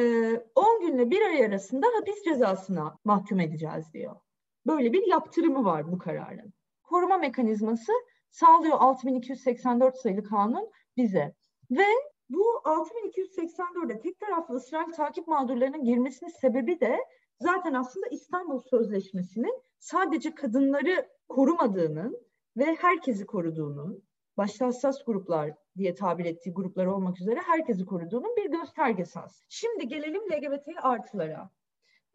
[0.54, 4.16] 10 günle bir ay arasında hapis cezasına mahkum edeceğiz diyor.
[4.68, 6.52] Böyle bir yaptırımı var bu kararın.
[6.82, 7.92] Koruma mekanizması
[8.30, 11.34] sağlıyor 6284 sayılı kanun bize.
[11.70, 11.86] Ve
[12.28, 16.98] bu 6284'e tek taraflı ısrar takip mağdurlarının girmesinin sebebi de
[17.40, 24.02] zaten aslında İstanbul Sözleşmesi'nin sadece kadınları korumadığının ve herkesi koruduğunun,
[24.36, 29.46] başta hassas gruplar diye tabir ettiği gruplar olmak üzere herkesi koruduğunun bir göstergesi aslında.
[29.48, 31.50] Şimdi gelelim LGBT artılara.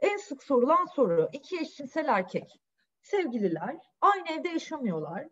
[0.04, 2.60] En sık sorulan soru, iki eşcinsel erkek,
[3.02, 5.28] sevgililer, aynı evde yaşamıyorlar.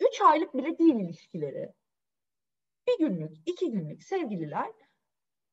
[0.00, 1.72] Üç aylık bile değil ilişkileri.
[2.88, 4.72] Bir günlük, iki günlük sevgililer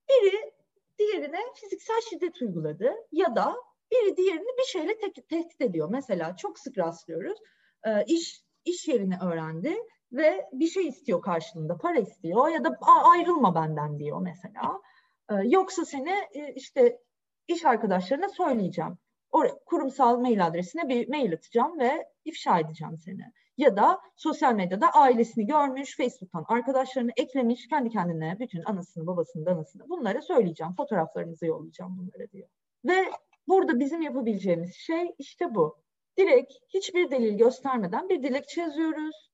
[0.10, 0.52] biri
[1.00, 3.56] diğerine fiziksel şiddet uyguladı ya da
[3.92, 5.90] biri diğerini bir şeyle te- tehdit ediyor.
[5.92, 7.40] Mesela çok sık rastlıyoruz.
[7.84, 9.78] E, iş iş yerini öğrendi
[10.12, 14.82] ve bir şey istiyor karşılığında, para istiyor ya da ayrılma benden diyor mesela.
[15.30, 17.00] E, yoksa seni e, işte
[17.48, 18.98] iş arkadaşlarına söyleyeceğim.
[19.32, 23.32] O kurumsal mail adresine bir mail atacağım ve ifşa edeceğim seni.
[23.58, 29.90] Ya da sosyal medyada ailesini görmüş, Facebook'tan arkadaşlarını eklemiş, kendi kendine bütün anasını, babasını, danasını
[29.90, 30.74] bunlara söyleyeceğim.
[30.78, 32.50] Fotoğraflarınızı yollayacağım bunlara diyor.
[32.86, 33.12] Ve
[33.48, 35.78] Burada bizim yapabileceğimiz şey işte bu.
[36.18, 39.30] Direkt hiçbir delil göstermeden bir dilekçe yazıyoruz.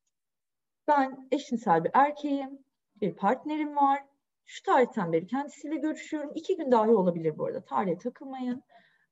[0.88, 2.60] Ben eşcinsel bir erkeğim,
[3.02, 4.04] bir partnerim var.
[4.46, 6.32] Şu tarihten beri kendisiyle görüşüyorum.
[6.36, 7.66] İki gün dahi olabilir bu arada.
[7.66, 8.64] Tarihe takılmayın.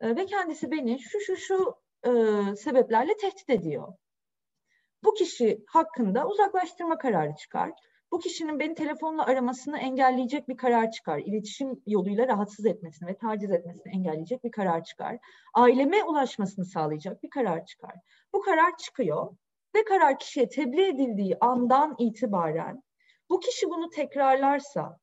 [0.01, 2.11] Ee, ve kendisi beni şu şu şu e,
[2.55, 3.93] sebeplerle tehdit ediyor.
[5.03, 7.71] Bu kişi hakkında uzaklaştırma kararı çıkar
[8.11, 11.19] bu kişinin beni telefonla aramasını engelleyecek bir karar çıkar.
[11.19, 15.17] İletişim yoluyla rahatsız etmesini ve taciz etmesini engelleyecek bir karar çıkar.
[15.53, 17.95] Aileme ulaşmasını sağlayacak bir karar çıkar.
[18.33, 19.35] Bu karar çıkıyor
[19.75, 22.83] ve karar kişiye tebliğ edildiği andan itibaren
[23.29, 24.97] bu kişi bunu tekrarlarsa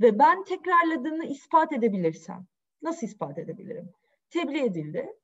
[0.00, 2.46] ve ben tekrarladığını ispat edebilirsem,
[2.82, 3.92] nasıl ispat edebilirim?
[4.30, 5.16] Tebliğ edildi,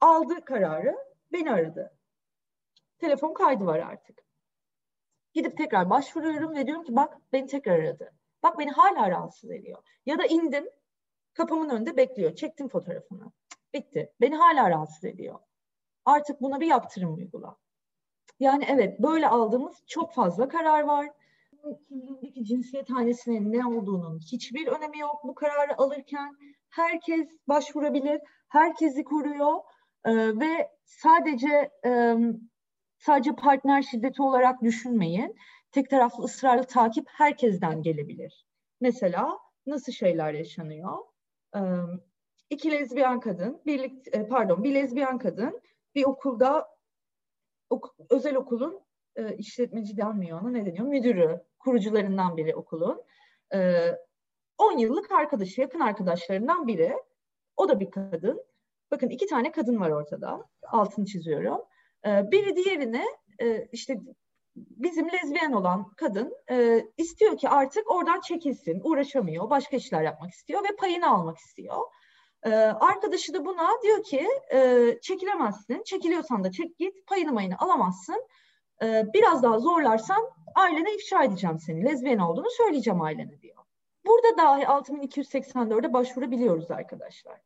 [0.00, 0.96] aldı kararı,
[1.32, 1.96] beni aradı.
[2.98, 4.24] Telefon kaydı var artık.
[5.32, 8.12] Gidip tekrar başvuruyorum ve diyorum ki bak beni tekrar aradı.
[8.42, 9.82] Bak beni hala rahatsız ediyor.
[10.06, 10.70] Ya da indim
[11.34, 12.34] kapımın önünde bekliyor.
[12.34, 13.32] Çektim fotoğrafını.
[13.74, 14.12] Bitti.
[14.20, 15.38] Beni hala rahatsız ediyor.
[16.04, 17.56] Artık buna bir yaptırım uygula.
[18.40, 21.10] Yani evet böyle aldığımız çok fazla karar var.
[21.88, 26.36] Kimliğindeki cinsiyet hanesinin ne olduğunun hiçbir önemi yok bu kararı alırken.
[26.70, 29.54] Herkes başvurabilir, herkesi koruyor
[30.04, 32.14] ee, ve sadece e,
[32.98, 35.36] sadece partner şiddeti olarak düşünmeyin.
[35.72, 38.46] Tek taraflı ısrarlı takip herkesten gelebilir.
[38.80, 40.98] Mesela nasıl şeyler yaşanıyor?
[41.56, 41.60] Ee,
[42.50, 45.60] iki lezbiyen kadın, birlik, e, pardon bir lezbiyen kadın
[45.94, 46.68] bir okulda
[47.70, 48.80] ok, özel okulun
[49.16, 50.86] e, işletmeci denmiyor ona ne deniyor?
[50.86, 53.02] Müdürü, kurucularından biri okulun.
[53.54, 53.90] E,
[54.58, 56.92] 10 yıllık arkadaşı, yakın arkadaşlarından biri.
[57.56, 58.44] O da bir kadın.
[58.90, 60.48] Bakın iki tane kadın var ortada.
[60.62, 61.60] Altını çiziyorum.
[62.06, 63.04] E, biri diğerine
[63.38, 64.00] e, işte
[64.56, 70.64] bizim lezbiyen olan kadın e, istiyor ki artık oradan çekilsin, uğraşamıyor, başka işler yapmak istiyor
[70.64, 71.76] ve payını almak istiyor.
[72.42, 72.50] Ee,
[72.80, 75.82] arkadaşı da buna diyor ki e, çekilemezsin.
[75.82, 77.06] Çekiliyorsan da çek git.
[77.06, 78.26] Payını mayını alamazsın.
[78.82, 81.84] Ee, biraz daha zorlarsan ailene ifşa edeceğim seni.
[81.84, 83.56] Lezbiyen olduğunu söyleyeceğim ailene diyor.
[84.06, 87.40] Burada dahi 6284'e başvurabiliyoruz arkadaşlar.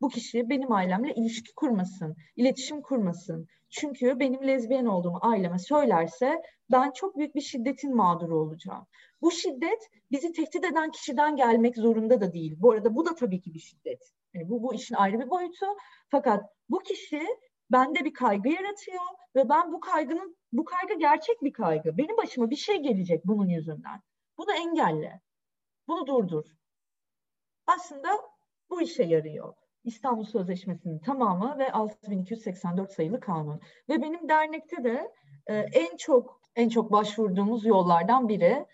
[0.00, 3.48] Bu kişi benim ailemle ilişki kurmasın, iletişim kurmasın.
[3.70, 8.86] Çünkü benim lezbiyen olduğumu aileme söylerse ben çok büyük bir şiddetin mağduru olacağım.
[9.22, 12.56] Bu şiddet bizi tehdit eden kişiden gelmek zorunda da değil.
[12.58, 14.12] Bu arada bu da tabii ki bir şiddet.
[14.34, 15.66] Yani bu, bu işin ayrı bir boyutu.
[16.08, 17.22] Fakat bu kişi
[17.72, 19.02] bende bir kaygı yaratıyor
[19.36, 21.98] ve ben bu kaygının, bu kaygı gerçek bir kaygı.
[21.98, 24.00] Benim başıma bir şey gelecek bunun yüzünden.
[24.38, 25.20] Bunu engelle.
[25.88, 26.44] Bunu durdur.
[27.66, 28.08] Aslında
[28.70, 29.54] bu işe yarıyor.
[29.84, 33.60] İstanbul Sözleşmesi'nin tamamı ve 6284 sayılı kanun.
[33.88, 35.12] Ve benim dernekte de
[35.46, 38.66] e, en çok en çok başvurduğumuz yollardan biri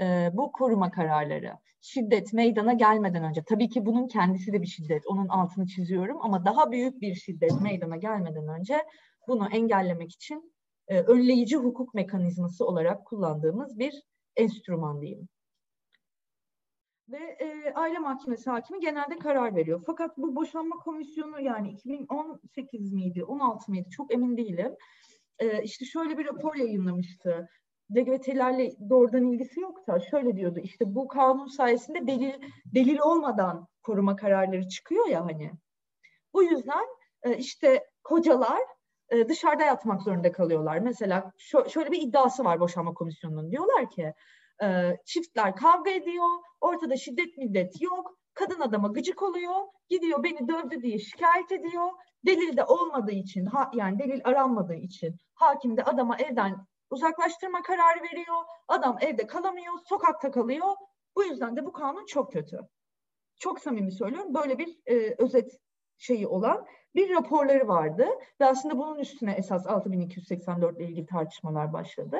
[0.00, 1.58] e, bu koruma kararları.
[1.80, 6.44] Şiddet meydana gelmeden önce, tabii ki bunun kendisi de bir şiddet, onun altını çiziyorum ama
[6.44, 8.86] daha büyük bir şiddet meydana gelmeden önce
[9.28, 10.54] bunu engellemek için
[10.88, 14.02] e, önleyici hukuk mekanizması olarak kullandığımız bir
[14.36, 15.28] enstrüman diyeyim.
[17.08, 19.82] Ve e, aile mahkemesi hakimi genelde karar veriyor.
[19.86, 24.76] Fakat bu boşanma komisyonu yani 2018 miydi, 16 mıydı çok emin değilim.
[25.38, 27.48] E, işte şöyle bir rapor yayınlamıştı.
[27.96, 32.34] LGBT'lerle doğrudan ilgisi yok da şöyle diyordu işte bu kanun sayesinde delil
[32.64, 35.52] delil olmadan koruma kararları çıkıyor ya hani.
[36.34, 36.86] Bu yüzden
[37.22, 38.60] e, işte kocalar
[39.10, 40.78] e, dışarıda yatmak zorunda kalıyorlar.
[40.78, 41.32] Mesela
[41.68, 43.50] şöyle bir iddiası var boşanma komisyonunun.
[43.50, 44.14] Diyorlar ki
[44.62, 46.28] e, çiftler kavga ediyor,
[46.60, 49.54] ortada şiddet millet yok, kadın adama gıcık oluyor,
[49.88, 51.90] gidiyor beni dövdü diye şikayet ediyor.
[52.26, 58.36] Delil de olmadığı için, yani delil aranmadığı için hakim de adama evden uzaklaştırma kararı veriyor.
[58.68, 60.66] Adam evde kalamıyor, sokakta kalıyor.
[61.16, 62.60] Bu yüzden de bu kanun çok kötü.
[63.38, 64.34] Çok samimi söylüyorum.
[64.34, 65.60] Böyle bir e, özet
[65.98, 68.08] şeyi olan bir raporları vardı
[68.40, 72.18] ve aslında bunun üstüne esas 6284 ile ilgili tartışmalar başladı.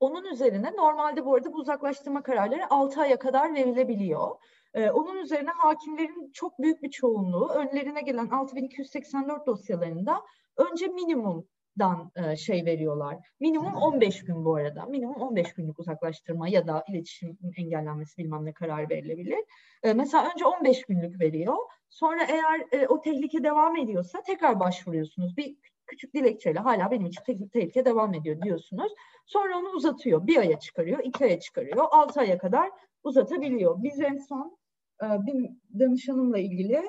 [0.00, 4.36] Onun üzerine normalde bu arada bu uzaklaştırma kararları 6 aya kadar verilebiliyor.
[4.74, 10.22] Ee, onun üzerine hakimlerin çok büyük bir çoğunluğu önlerine gelen 6284 dosyalarında
[10.56, 11.48] önce minimum
[11.78, 13.18] dan e, şey veriyorlar.
[13.40, 14.86] Minimum 15 gün bu arada.
[14.86, 19.38] Minimum 15 günlük uzaklaştırma ya da iletişim engellenmesi bilmem ne karar verilebilir.
[19.82, 21.56] E, mesela önce 15 günlük veriyor.
[21.90, 25.36] Sonra eğer e, o tehlike devam ediyorsa tekrar başvuruyorsunuz.
[25.36, 25.56] Bir
[25.86, 28.92] küçük dilekçeyle hala benim için tehlike, tehlike devam ediyor diyorsunuz.
[29.26, 30.26] Sonra onu uzatıyor.
[30.26, 32.70] Bir aya çıkarıyor, iki aya çıkarıyor, altı aya kadar
[33.04, 33.82] uzatabiliyor.
[33.82, 34.58] Biz en son
[35.02, 36.82] e, bir danışanımla ilgili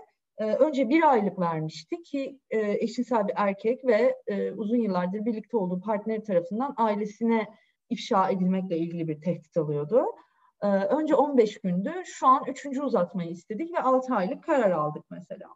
[0.43, 5.81] önce bir aylık vermişti ki e, eşcinsel bir erkek ve e, uzun yıllardır birlikte olduğu
[5.81, 7.47] partner tarafından ailesine
[7.89, 10.05] ifşa edilmekle ilgili bir tehdit alıyordu.
[10.61, 15.47] E, önce 15 gündü, şu an üçüncü uzatmayı istedik ve 6 aylık karar aldık mesela.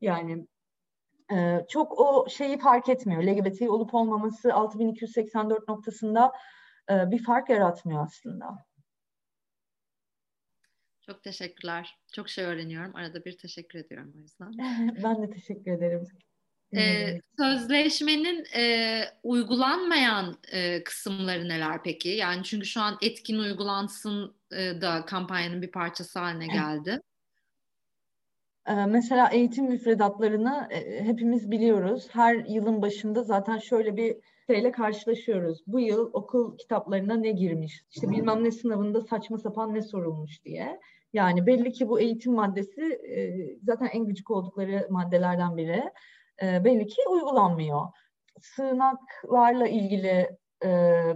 [0.00, 0.46] Yani
[1.32, 3.22] e, çok o şeyi fark etmiyor.
[3.22, 6.32] LGBT olup olmaması 6284 noktasında
[6.90, 8.69] bir fark yaratmıyor aslında.
[11.10, 11.98] Çok teşekkürler.
[12.12, 12.96] Çok şey öğreniyorum.
[12.96, 14.52] Arada bir teşekkür ediyorum o yüzden.
[15.04, 16.06] ben de teşekkür ederim.
[16.76, 22.08] Ee, sözleşmenin e, uygulanmayan e, kısımları neler peki?
[22.08, 27.00] Yani çünkü şu an etkin uygulansın e, da kampanyanın bir parçası haline geldi.
[28.68, 32.08] Ee, mesela eğitim müfredatlarını e, hepimiz biliyoruz.
[32.10, 35.62] Her yılın başında zaten şöyle bir şeyle karşılaşıyoruz.
[35.66, 37.84] Bu yıl okul kitaplarına ne girmiş?
[37.90, 40.80] İşte bilmem ne sınavında saçma sapan ne sorulmuş diye.
[41.12, 45.90] Yani belli ki bu eğitim maddesi e, zaten en gıcık oldukları maddelerden biri.
[46.42, 47.86] E, belli ki uygulanmıyor.
[48.40, 50.28] Sığınaklarla ilgili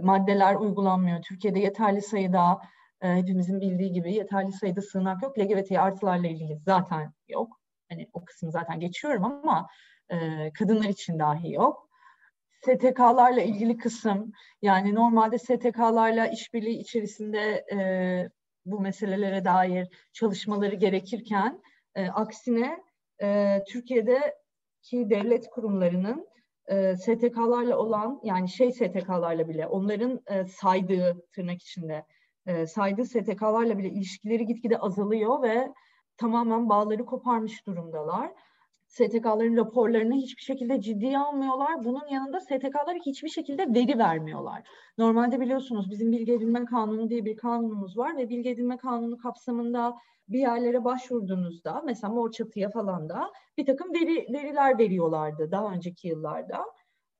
[0.01, 1.21] maddeler uygulanmıyor.
[1.21, 2.61] Türkiye'de yeterli sayıda
[3.01, 5.39] e, hepimizin bildiği gibi yeterli sayıda sığınak yok.
[5.39, 7.59] LGBT artılarla ilgili zaten yok.
[7.89, 9.67] Hani o kısmı zaten geçiyorum ama
[10.09, 10.17] e,
[10.53, 11.89] kadınlar için dahi yok.
[12.61, 14.31] STK'larla ilgili kısım
[14.61, 17.77] yani normalde STK'larla işbirliği içerisinde e,
[18.65, 21.61] bu meselelere dair çalışmaları gerekirken
[21.95, 22.83] e, aksine
[23.21, 26.27] e, Türkiye'deki devlet kurumlarının
[26.67, 32.05] e, STK'larla olan yani şey STK'larla bile onların e, saydığı tırnak içinde
[32.45, 35.73] e, saydığı STK'larla bile ilişkileri gitgide azalıyor ve
[36.17, 38.31] tamamen bağları koparmış durumdalar.
[38.95, 41.83] STK'ların raporlarını hiçbir şekilde ciddiye almıyorlar.
[41.83, 44.67] Bunun yanında STK'lara hiçbir şekilde veri vermiyorlar.
[44.97, 49.95] Normalde biliyorsunuz bizim bilgi edinme kanunu diye bir kanunumuz var ve bilgi edinme kanunu kapsamında
[50.29, 56.07] bir yerlere başvurduğunuzda mesela Mor Çatı'ya falan da bir takım veri, veriler veriyorlardı daha önceki
[56.07, 56.65] yıllarda.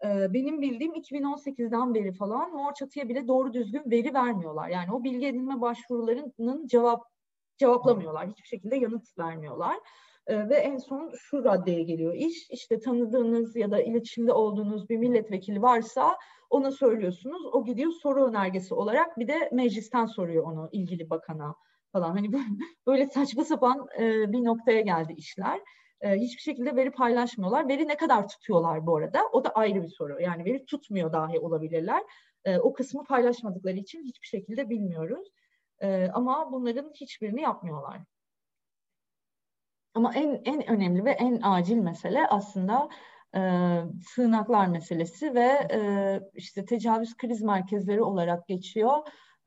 [0.06, 4.70] Ee, benim bildiğim 2018'den beri falan Mor Çatı'ya bile doğru düzgün veri vermiyorlar.
[4.70, 7.04] Yani o bilgi edinme başvurularının cevap
[7.58, 8.30] cevaplamıyorlar.
[8.30, 9.76] Hiçbir şekilde yanıt vermiyorlar.
[10.28, 12.50] E, ve en son şu raddeye geliyor iş.
[12.50, 16.18] İşte tanıdığınız ya da iletişimde olduğunuz bir milletvekili varsa
[16.50, 17.46] ona söylüyorsunuz.
[17.46, 21.56] O gidiyor soru önergesi olarak bir de meclisten soruyor onu ilgili bakana
[21.92, 22.12] falan.
[22.12, 22.32] Hani
[22.88, 25.62] böyle saçma sapan e, bir noktaya geldi işler.
[26.02, 27.68] E, hiçbir şekilde veri paylaşmıyorlar.
[27.68, 29.22] Veri ne kadar tutuyorlar bu arada?
[29.34, 30.22] O da ayrı bir soru.
[30.22, 32.04] Yani veri tutmuyor dahi olabilirler.
[32.46, 35.28] E, o kısmı paylaşmadıkları için hiçbir şekilde bilmiyoruz.
[36.14, 38.00] Ama bunların hiçbirini yapmıyorlar.
[39.96, 42.90] Ama en en önemli ve en acil mesele aslında
[43.36, 43.40] e,
[44.08, 45.80] sığınaklar meselesi ve e,
[46.34, 48.98] işte tecavüz kriz merkezleri olarak geçiyor.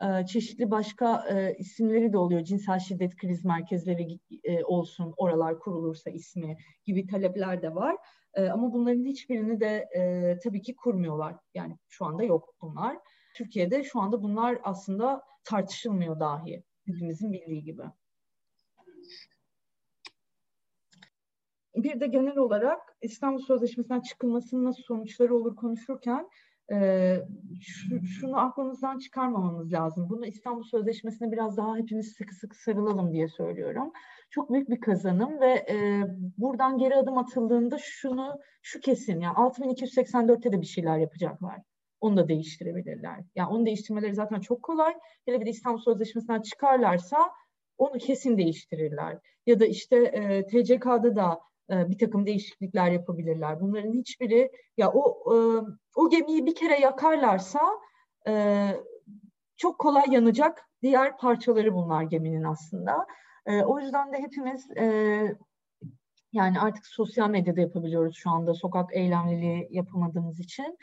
[0.02, 2.44] E, çeşitli başka e, isimleri de oluyor.
[2.44, 7.96] Cinsel şiddet kriz merkezleri e, olsun, oralar kurulursa ismi gibi talepler de var.
[8.34, 11.36] E, ama bunların hiçbirini de e, tabii ki kurmuyorlar.
[11.54, 12.98] Yani şu anda yok bunlar.
[13.36, 16.62] Türkiye'de şu anda bunlar aslında tartışılmıyor dahi.
[16.86, 17.82] Hepimizin bildiği gibi.
[21.82, 26.28] Bir de genel olarak İstanbul Sözleşmesi'nden çıkılmasının nasıl sonuçları olur konuşurken
[26.72, 27.16] e,
[27.60, 30.08] şu, şunu aklımızdan çıkarmamamız lazım.
[30.10, 33.92] Bunu İstanbul Sözleşmesi'ne biraz daha hepimiz sıkı sıkı sarılalım diye söylüyorum.
[34.30, 36.02] Çok büyük bir kazanım ve e,
[36.38, 41.62] buradan geri adım atıldığında şunu şu kesin yani 6284'te de bir şeyler yapacaklar.
[42.00, 43.20] Onu da değiştirebilirler.
[43.34, 44.94] Yani onu değiştirmeleri zaten çok kolay.
[45.26, 47.18] Hele bir de İstanbul Sözleşmesi'nden çıkarlarsa
[47.78, 49.18] onu kesin değiştirirler.
[49.46, 53.60] Ya da işte e, TCK'da da bir takım değişiklikler yapabilirler.
[53.60, 55.36] Bunların hiçbiri ya o e,
[55.96, 57.60] o gemiyi bir kere yakarlarsa
[58.28, 58.72] e,
[59.56, 63.06] çok kolay yanacak diğer parçaları bunlar geminin aslında.
[63.66, 64.68] O yüzden de hepimiz
[66.32, 70.78] yani artık sosyal medyada yapabiliyoruz şu anda sokak eylemliliği yapamadığımız için.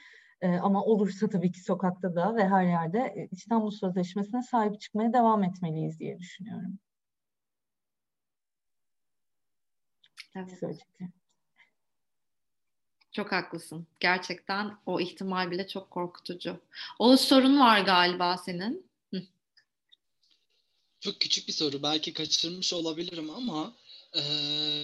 [0.62, 6.00] ama olursa tabii ki sokakta da ve her yerde İstanbul Sözleşmesi'ne sahip çıkmaya devam etmeliyiz
[6.00, 6.80] diye düşünüyorum.
[10.36, 10.60] Evet.
[10.60, 11.14] Söyleyeceklerim.
[13.12, 13.88] Çok haklısın.
[14.00, 16.60] Gerçekten o ihtimal bile çok korkutucu.
[17.00, 18.90] O sorun var galiba senin.
[21.00, 21.84] Çok küçük bir soru.
[21.84, 23.76] Belki kaçırmış olabilirim ama
[24.16, 24.22] e,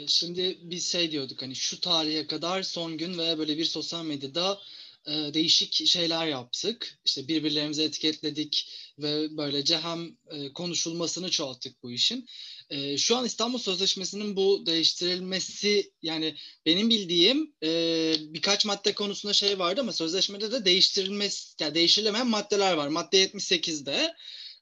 [0.07, 4.61] şimdi biz şey diyorduk hani şu tarihe kadar son gün ve böyle bir sosyal medyada
[5.05, 6.99] e, değişik şeyler yaptık.
[7.05, 12.27] İşte birbirlerimizi etiketledik ve böylece hem e, konuşulmasını çoğalttık bu işin.
[12.71, 17.69] E, şu an İstanbul Sözleşmesi'nin bu değiştirilmesi yani benim bildiğim e,
[18.19, 22.87] birkaç madde konusunda şey vardı ama sözleşmede de değiştirilmesi yani değiştirilemeyen maddeler var.
[22.87, 24.13] Madde 78'de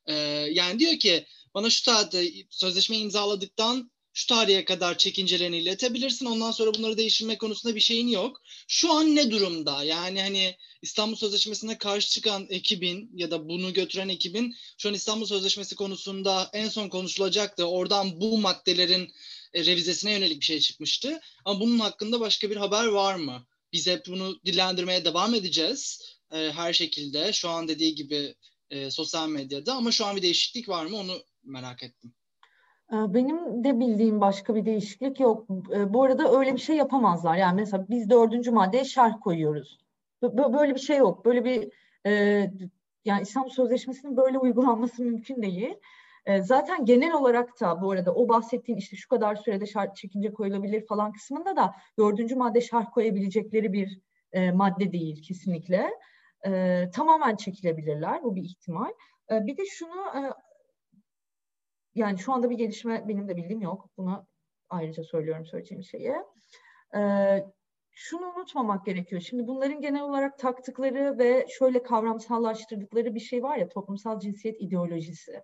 [0.05, 0.14] e,
[0.51, 6.26] yani diyor ki bana şu tarihte sözleşmeyi imzaladıktan şu tarihe kadar çekincelerini iletebilirsin.
[6.26, 8.41] Ondan sonra bunları değiştirme konusunda bir şeyin yok.
[8.67, 9.84] Şu an ne durumda?
[9.84, 15.26] Yani hani İstanbul Sözleşmesi'ne karşı çıkan ekibin ya da bunu götüren ekibin şu an İstanbul
[15.26, 17.65] Sözleşmesi konusunda en son konuşulacaktı.
[17.65, 19.13] Oradan bu maddelerin
[19.53, 21.20] e, revizesine yönelik bir şey çıkmıştı.
[21.45, 23.47] Ama bunun hakkında başka bir haber var mı?
[23.74, 26.01] Biz hep bunu dillendirmeye devam edeceğiz
[26.32, 27.34] e, her şekilde.
[27.34, 28.36] Şu an dediği gibi
[28.70, 32.13] e, sosyal medyada ama şu an bir değişiklik var mı onu merak ettim.
[32.93, 35.47] Ee, benim de bildiğim başka bir değişiklik yok.
[35.73, 37.35] Ee, bu arada öyle bir şey yapamazlar.
[37.35, 39.77] Yani mesela biz dördüncü maddeye şerh koyuyoruz.
[40.23, 41.25] Böyle bir şey yok.
[41.25, 41.69] Böyle bir
[42.05, 42.11] e,
[43.05, 45.75] yani İstanbul Sözleşmesi'nin böyle uygulanması mümkün değil.
[46.25, 50.33] E, zaten genel olarak da bu arada o bahsettiğin işte şu kadar sürede şart çekince
[50.33, 53.99] koyulabilir falan kısmında da dördüncü madde şerh koyabilecekleri bir
[54.31, 55.89] e, madde değil kesinlikle.
[56.93, 58.23] tamamen çekilebilirler.
[58.23, 58.91] Bu bir ihtimal.
[59.31, 60.33] bir de şunu
[61.95, 63.89] yani şu anda bir gelişme benim de bildiğim yok.
[63.97, 64.25] Buna
[64.69, 66.13] ayrıca söylüyorum söyleyeceğim şeyi.
[66.95, 67.45] Ee,
[67.91, 69.21] şunu unutmamak gerekiyor.
[69.21, 75.43] Şimdi bunların genel olarak taktıkları ve şöyle kavramsallaştırdıkları bir şey var ya toplumsal cinsiyet ideolojisi.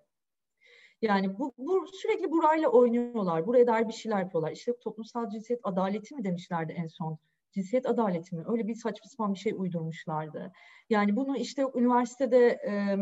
[1.02, 3.46] Yani bu, bu sürekli burayla oynuyorlar.
[3.46, 4.52] Buraya dair bir şeyler yapıyorlar.
[4.52, 7.18] İşte toplumsal cinsiyet adaleti mi demişlerdi en son?
[7.52, 8.44] Cinsiyet adaleti mi?
[8.48, 10.52] Öyle bir saçma sapan bir şey uydurmuşlardı.
[10.90, 12.96] Yani bunu işte üniversitede e,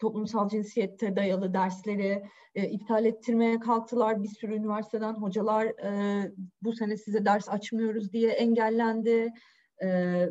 [0.00, 2.22] toplumsal cinsiyette dayalı dersleri
[2.54, 4.22] e, iptal ettirmeye kalktılar.
[4.22, 6.32] Bir sürü üniversiteden hocalar e,
[6.62, 9.32] bu sene size ders açmıyoruz diye engellendi.
[9.82, 10.28] E,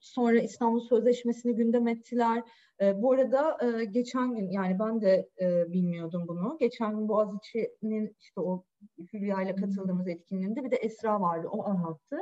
[0.00, 2.42] sonra İstanbul Sözleşmesi'ni gündem ettiler.
[2.80, 6.56] E, bu arada e, geçen gün yani ben de e, bilmiyordum bunu.
[6.60, 8.64] Geçen gün Boğaziçi'nin işte o
[9.12, 11.48] Hülya ile katıldığımız etkinliğinde bir de Esra vardı.
[11.50, 12.16] O anlattı.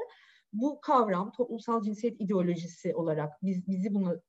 [0.52, 4.20] Bu kavram toplumsal cinsiyet ideolojisi olarak biz bizi bunu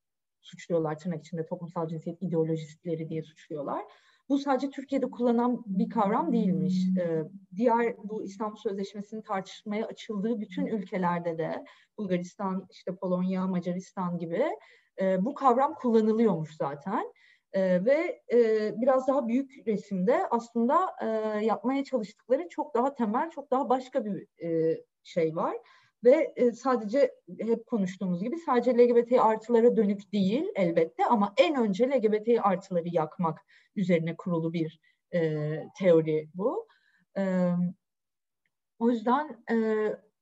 [0.41, 3.85] suçluyorlar tırnak içinde toplumsal cinsiyet ideolojistleri diye suçluyorlar.
[4.29, 6.87] Bu sadece Türkiye'de kullanılan bir kavram değilmiş.
[6.99, 7.23] Ee,
[7.55, 11.65] diğer bu İstanbul Sözleşmesi'nin tartışmaya açıldığı bütün ülkelerde de
[11.97, 14.45] Bulgaristan, işte Polonya, Macaristan gibi
[15.01, 17.13] e, bu kavram kullanılıyormuş zaten.
[17.53, 21.05] E, ve e, biraz daha büyük resimde aslında e,
[21.45, 25.57] yapmaya çalıştıkları çok daha temel, çok daha başka bir e, şey var.
[26.03, 31.89] Ve e, sadece hep konuştuğumuz gibi sadece LGBT artılara dönük değil elbette ama en önce
[31.89, 33.39] LGBT artıları yakmak
[33.75, 34.79] üzerine kurulu bir
[35.13, 35.39] e,
[35.79, 36.67] teori bu.
[37.17, 37.51] E,
[38.79, 39.55] o yüzden e,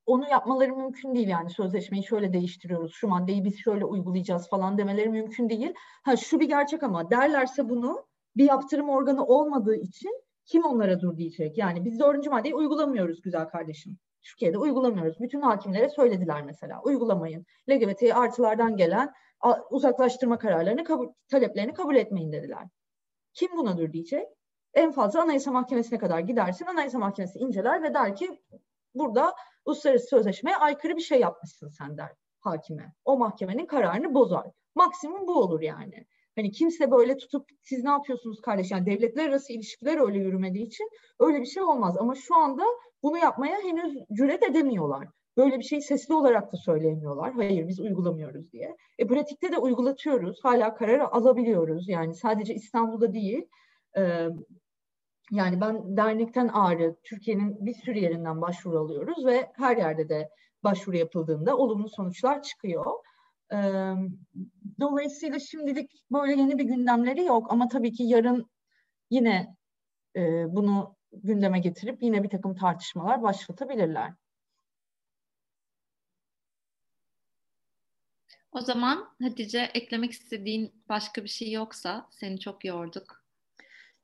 [0.05, 5.09] onu yapmaları mümkün değil yani sözleşmeyi şöyle değiştiriyoruz, şu maddeyi biz şöyle uygulayacağız falan demeleri
[5.09, 5.73] mümkün değil.
[6.03, 8.05] Ha şu bir gerçek ama derlerse bunu
[8.38, 11.57] bir yaptırım organı olmadığı için kim onlara dur diyecek?
[11.57, 13.97] Yani biz dördüncü maddeyi uygulamıyoruz güzel kardeşim.
[14.28, 15.19] Türkiye'de uygulamıyoruz.
[15.19, 17.45] Bütün hakimlere söylediler mesela uygulamayın.
[17.69, 19.13] LGBT artılardan gelen
[19.69, 22.67] uzaklaştırma kararlarını kabul, taleplerini kabul etmeyin dediler.
[23.34, 24.28] Kim buna dur diyecek?
[24.73, 26.65] En fazla Anayasa Mahkemesi'ne kadar gidersin.
[26.65, 28.41] Anayasa Mahkemesi inceler ve der ki
[28.93, 29.34] burada
[29.65, 32.93] uluslararası sözleşmeye aykırı bir şey yapmışsın sen der hakime.
[33.05, 34.47] O mahkemenin kararını bozar.
[34.75, 36.05] Maksimum bu olur yani.
[36.36, 38.71] Hani kimse böyle tutup siz ne yapıyorsunuz kardeş?
[38.71, 41.97] Yani devletler arası ilişkiler öyle yürümediği için öyle bir şey olmaz.
[41.97, 42.63] Ama şu anda
[43.04, 45.08] bunu yapmaya henüz cüret edemiyorlar.
[45.38, 47.34] Böyle bir şey sesli olarak da söyleyemiyorlar.
[47.34, 48.78] Hayır biz uygulamıyoruz diye.
[48.98, 50.39] E pratikte de uygulatıyoruz.
[50.43, 51.89] Hala karar alabiliyoruz.
[51.89, 53.45] Yani sadece İstanbul'da değil.
[53.98, 54.28] E,
[55.32, 60.30] yani ben dernekten Ağrı, Türkiye'nin bir sürü yerinden başvuru alıyoruz ve her yerde de
[60.64, 62.86] başvuru yapıldığında olumlu sonuçlar çıkıyor.
[63.54, 63.58] E,
[64.80, 68.50] dolayısıyla şimdilik böyle yeni bir gündemleri yok ama tabii ki yarın
[69.10, 69.56] yine
[70.16, 74.13] e, bunu gündeme getirip yine bir takım tartışmalar başlatabilirler.
[78.51, 83.24] O zaman Hatice eklemek istediğin başka bir şey yoksa seni çok yorduk.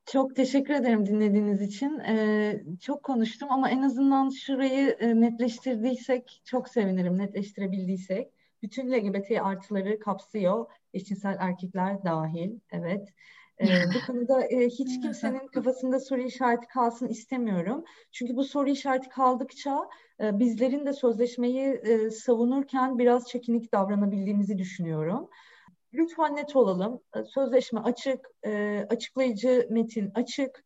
[0.06, 2.00] Çok teşekkür ederim dinlediğiniz için.
[2.00, 8.32] Ee, çok konuştum ama en azından şurayı e, netleştirdiysek çok sevinirim, netleştirebildiysek.
[8.62, 13.10] Bütün LGBT artıları kapsıyor, eşcinsel erkekler dahil, evet.
[13.64, 17.84] Ee, bu konuda e, hiç kimsenin kafasında soru işareti kalsın istemiyorum.
[18.12, 19.90] Çünkü bu soru işareti kaldıkça
[20.22, 25.30] e, bizlerin de sözleşmeyi e, savunurken biraz çekinik davranabildiğimizi düşünüyorum.
[25.94, 27.02] Lütfen net olalım.
[27.16, 30.64] E, sözleşme açık, e, açıklayıcı metin açık,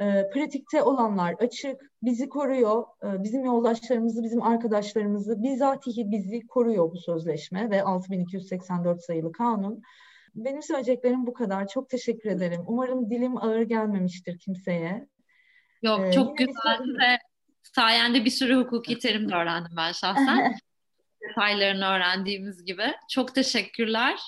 [0.00, 6.96] e, pratikte olanlar açık, bizi koruyor, e, bizim yoldaşlarımızı, bizim arkadaşlarımızı, bizatihi bizi koruyor bu
[6.96, 9.82] sözleşme ve 6284 sayılı kanun.
[10.36, 11.68] Benim söyleyeceklerim bu kadar.
[11.68, 12.62] Çok teşekkür ederim.
[12.66, 15.08] Umarım dilim ağır gelmemiştir kimseye.
[15.82, 17.18] Yok ee, çok güzeldi ve
[17.62, 20.54] sayende bir sürü hukuki terim de öğrendim ben şahsen.
[21.28, 22.94] Detaylarını öğrendiğimiz gibi.
[23.10, 24.20] Çok teşekkürler.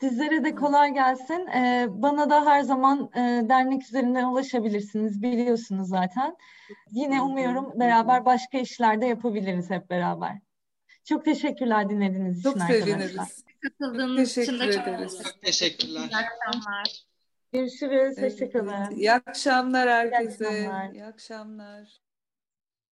[0.00, 1.46] Sizlere de kolay gelsin.
[1.46, 5.22] Ee, bana da her zaman e, dernek üzerinden ulaşabilirsiniz.
[5.22, 6.36] Biliyorsunuz zaten.
[6.90, 10.38] Yine umuyorum beraber başka işlerde yapabiliriz hep beraber.
[11.04, 12.86] Çok teşekkürler dinlediğiniz çok için arkadaşlar.
[12.86, 13.43] Çok seviniriz.
[13.64, 15.22] Katıldığınız için de çok ederiz.
[15.42, 16.00] teşekkürler.
[16.00, 17.04] İyi akşamlar.
[17.52, 18.18] Görüşürüz.
[18.22, 18.96] Hoşçakalın.
[18.96, 20.44] İyi akşamlar herkese.
[20.44, 20.92] İyi akşamlar.
[20.92, 22.03] İyi akşamlar.